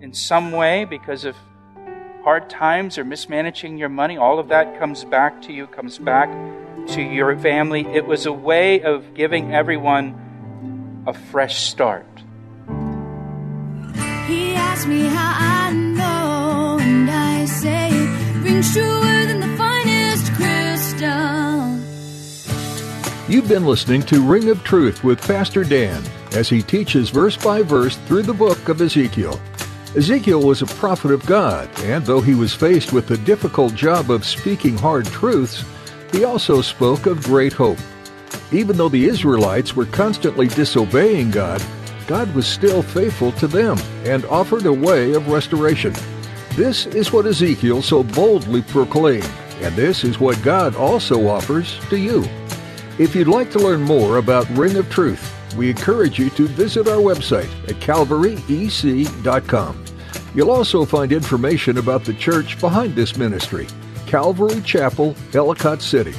in 0.01 0.15
some 0.15 0.53
way 0.53 0.85
because 0.85 1.25
of 1.25 1.37
hard 2.25 2.49
times 2.49 2.97
or 2.99 3.05
mismanaging 3.05 3.77
your 3.77 3.89
money, 3.89 4.17
all 4.17 4.39
of 4.39 4.49
that 4.49 4.79
comes 4.79 5.05
back 5.05 5.43
to 5.43 5.53
you, 5.53 5.67
comes 5.67 5.99
back 5.99 6.31
to 6.89 7.03
your 7.03 7.37
family. 7.37 7.85
It 7.87 8.07
was 8.07 8.27
a 8.27 8.33
way 8.33 8.83
of 8.83 9.15
giving 9.15 9.53
everyone 9.53 11.05
a 11.07 11.13
fresh 11.13 11.63
start. 11.65 12.07
He 14.27 14.55
asked 14.55 14.87
me 14.87 15.01
how 15.07 15.35
I 15.37 15.92
truer 18.63 19.27
than 19.27 19.41
the 19.41 19.57
finest 19.57 20.33
crystal. 20.35 21.79
You've 23.29 23.49
been 23.49 23.67
listening 23.67 24.03
to 24.03 24.23
Ring 24.23 24.51
of 24.51 24.63
Truth 24.63 25.03
with 25.03 25.21
Pastor 25.21 25.65
Dan 25.65 26.03
as 26.33 26.49
he 26.49 26.63
teaches 26.63 27.11
verse 27.11 27.37
by 27.37 27.63
verse 27.63 27.97
through 28.07 28.23
the 28.23 28.33
book 28.33 28.69
of 28.69 28.81
Ezekiel. 28.81 29.41
Ezekiel 29.97 30.43
was 30.43 30.63
a 30.63 30.67
prophet 30.67 31.11
of 31.11 31.27
God, 31.27 31.69
and 31.81 32.07
though 32.07 32.21
he 32.21 32.35
was 32.35 32.55
faced 32.55 32.93
with 32.93 33.09
the 33.09 33.19
difficult 33.19 33.75
job 33.75 34.11
of 34.11 34.25
speaking 34.25 34.79
hard 34.79 35.07
truths, 35.07 35.65
he 36.13 36.25
also 36.25 36.63
spoke 36.63 37.07
of 37.07 37.25
great 37.25 37.53
hope. 37.53 37.79
Even 38.53 38.77
though 38.77 38.89
the 38.89 39.07
Israelites 39.07 39.75
were 39.75 39.87
constantly 39.87 40.47
disobeying 40.47 41.31
God, 41.31 41.63
God 42.07 42.33
was 42.35 42.47
still 42.47 42.83
faithful 42.83 43.33
to 43.33 43.49
them 43.49 43.77
and 44.05 44.25
offered 44.27 44.67
a 44.67 44.73
way 44.73 45.15
of 45.15 45.29
restoration. 45.29 45.95
This 46.57 46.85
is 46.85 47.15
what 47.15 47.25
Ezekiel 47.25 47.81
so 47.81 48.03
boldly 48.03 48.61
proclaimed, 48.61 49.33
and 49.63 49.75
this 49.75 50.05
is 50.05 50.21
what 50.21 50.43
God 50.43 50.77
also 50.77 51.27
offers 51.27 51.79
to 51.89 51.97
you. 51.97 52.27
If 52.99 53.15
you'd 53.15 53.27
like 53.27 53.51
to 53.53 53.59
learn 53.59 53.81
more 53.81 54.19
about 54.19 54.51
Ring 54.51 54.77
of 54.77 54.91
Truth, 54.91 55.35
we 55.57 55.71
encourage 55.71 56.19
you 56.19 56.29
to 56.29 56.47
visit 56.49 56.89
our 56.89 56.99
website 56.99 57.49
at 57.71 57.77
calvaryec.com. 57.77 59.85
You'll 60.35 60.51
also 60.51 60.85
find 60.85 61.11
information 61.11 61.79
about 61.79 62.05
the 62.05 62.13
church 62.13 62.61
behind 62.61 62.97
this 62.97 63.17
ministry, 63.17 63.67
Calvary 64.07 64.61
Chapel, 64.61 65.17
Ellicott 65.33 65.81
City. 65.81 66.13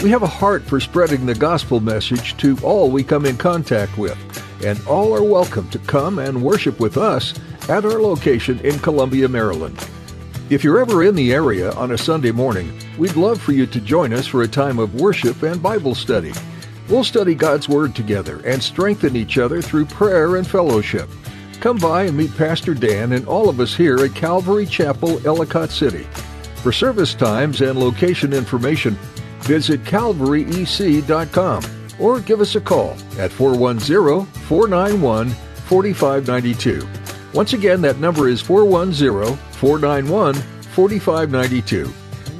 We 0.00 0.10
have 0.10 0.22
a 0.22 0.28
heart 0.28 0.62
for 0.62 0.78
spreading 0.78 1.26
the 1.26 1.34
gospel 1.34 1.80
message 1.80 2.36
to 2.36 2.56
all 2.62 2.88
we 2.88 3.02
come 3.02 3.26
in 3.26 3.36
contact 3.36 3.98
with, 3.98 4.16
and 4.64 4.80
all 4.86 5.12
are 5.12 5.24
welcome 5.24 5.68
to 5.70 5.80
come 5.80 6.20
and 6.20 6.40
worship 6.40 6.78
with 6.78 6.96
us 6.96 7.34
at 7.68 7.84
our 7.84 8.00
location 8.00 8.58
in 8.60 8.78
Columbia, 8.78 9.28
Maryland. 9.28 9.78
If 10.50 10.62
you're 10.62 10.80
ever 10.80 11.02
in 11.04 11.14
the 11.14 11.32
area 11.32 11.72
on 11.72 11.92
a 11.92 11.98
Sunday 11.98 12.30
morning, 12.30 12.78
we'd 12.98 13.16
love 13.16 13.40
for 13.40 13.52
you 13.52 13.66
to 13.66 13.80
join 13.80 14.12
us 14.12 14.26
for 14.26 14.42
a 14.42 14.48
time 14.48 14.78
of 14.78 14.94
worship 14.94 15.42
and 15.42 15.62
Bible 15.62 15.94
study. 15.94 16.32
We'll 16.88 17.04
study 17.04 17.34
God's 17.34 17.68
Word 17.68 17.94
together 17.94 18.42
and 18.44 18.62
strengthen 18.62 19.16
each 19.16 19.38
other 19.38 19.62
through 19.62 19.86
prayer 19.86 20.36
and 20.36 20.46
fellowship. 20.46 21.08
Come 21.60 21.78
by 21.78 22.04
and 22.04 22.16
meet 22.16 22.36
Pastor 22.36 22.74
Dan 22.74 23.12
and 23.12 23.26
all 23.26 23.48
of 23.48 23.60
us 23.60 23.74
here 23.74 23.96
at 24.04 24.14
Calvary 24.14 24.66
Chapel, 24.66 25.24
Ellicott 25.26 25.70
City. 25.70 26.06
For 26.56 26.72
service 26.72 27.14
times 27.14 27.60
and 27.60 27.78
location 27.78 28.32
information, 28.32 28.94
visit 29.40 29.82
calvaryec.com 29.84 31.64
or 31.98 32.20
give 32.20 32.40
us 32.40 32.56
a 32.56 32.60
call 32.60 32.96
at 33.18 33.30
410 33.32 34.26
491 34.42 35.30
4592. 35.30 37.01
Once 37.32 37.54
again, 37.54 37.80
that 37.80 37.98
number 37.98 38.28
is 38.28 38.42
410 38.42 39.36
491 39.52 40.34
4592. 40.34 41.92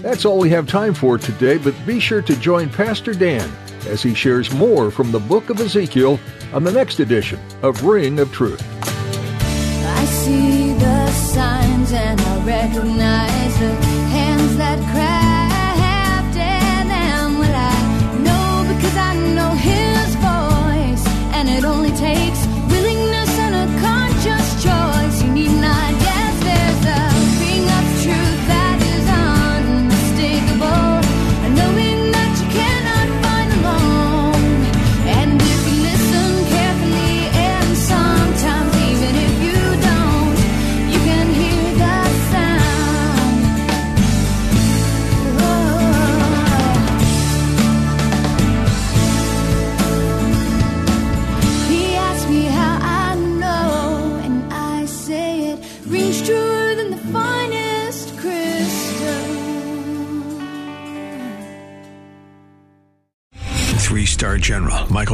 That's 0.02 0.24
all 0.24 0.38
we 0.38 0.50
have 0.50 0.66
time 0.66 0.92
for 0.92 1.16
today, 1.16 1.57
but 1.57 1.74
be 1.87 1.98
sure 1.98 2.20
to 2.22 2.37
join 2.37 2.68
Pastor 2.68 3.14
Dan 3.14 3.50
as 3.87 4.02
he 4.02 4.14
shares 4.14 4.52
more 4.52 4.90
from 4.90 5.11
the 5.12 5.18
book 5.20 5.48
of 5.48 5.61
Ezekiel 5.61 6.20
on 6.52 6.64
the 6.64 6.72
next 6.72 7.00
edition 7.00 7.40
of 7.62 7.85
Ring 7.85 8.18
of 8.18 8.31
Truth. 8.33 8.62
I 8.83 10.05
see 10.05 10.74
the 10.74 11.11
signs 11.12 11.92
and 11.92 12.20
I 12.20 12.44
recognize 12.44 13.59
the 13.59 13.74
hands 14.12 14.57
that 14.59 14.78
crafted 14.92 16.88
them. 16.88 17.38
Well, 17.38 17.55
I 17.55 18.18
know 18.18 18.74
because 18.74 18.96
I 18.96 19.14
know 19.35 19.50
his 19.55 20.14
voice, 20.16 21.07
and 21.35 21.48
it 21.48 21.64
only 21.64 21.92
takes 21.92 22.51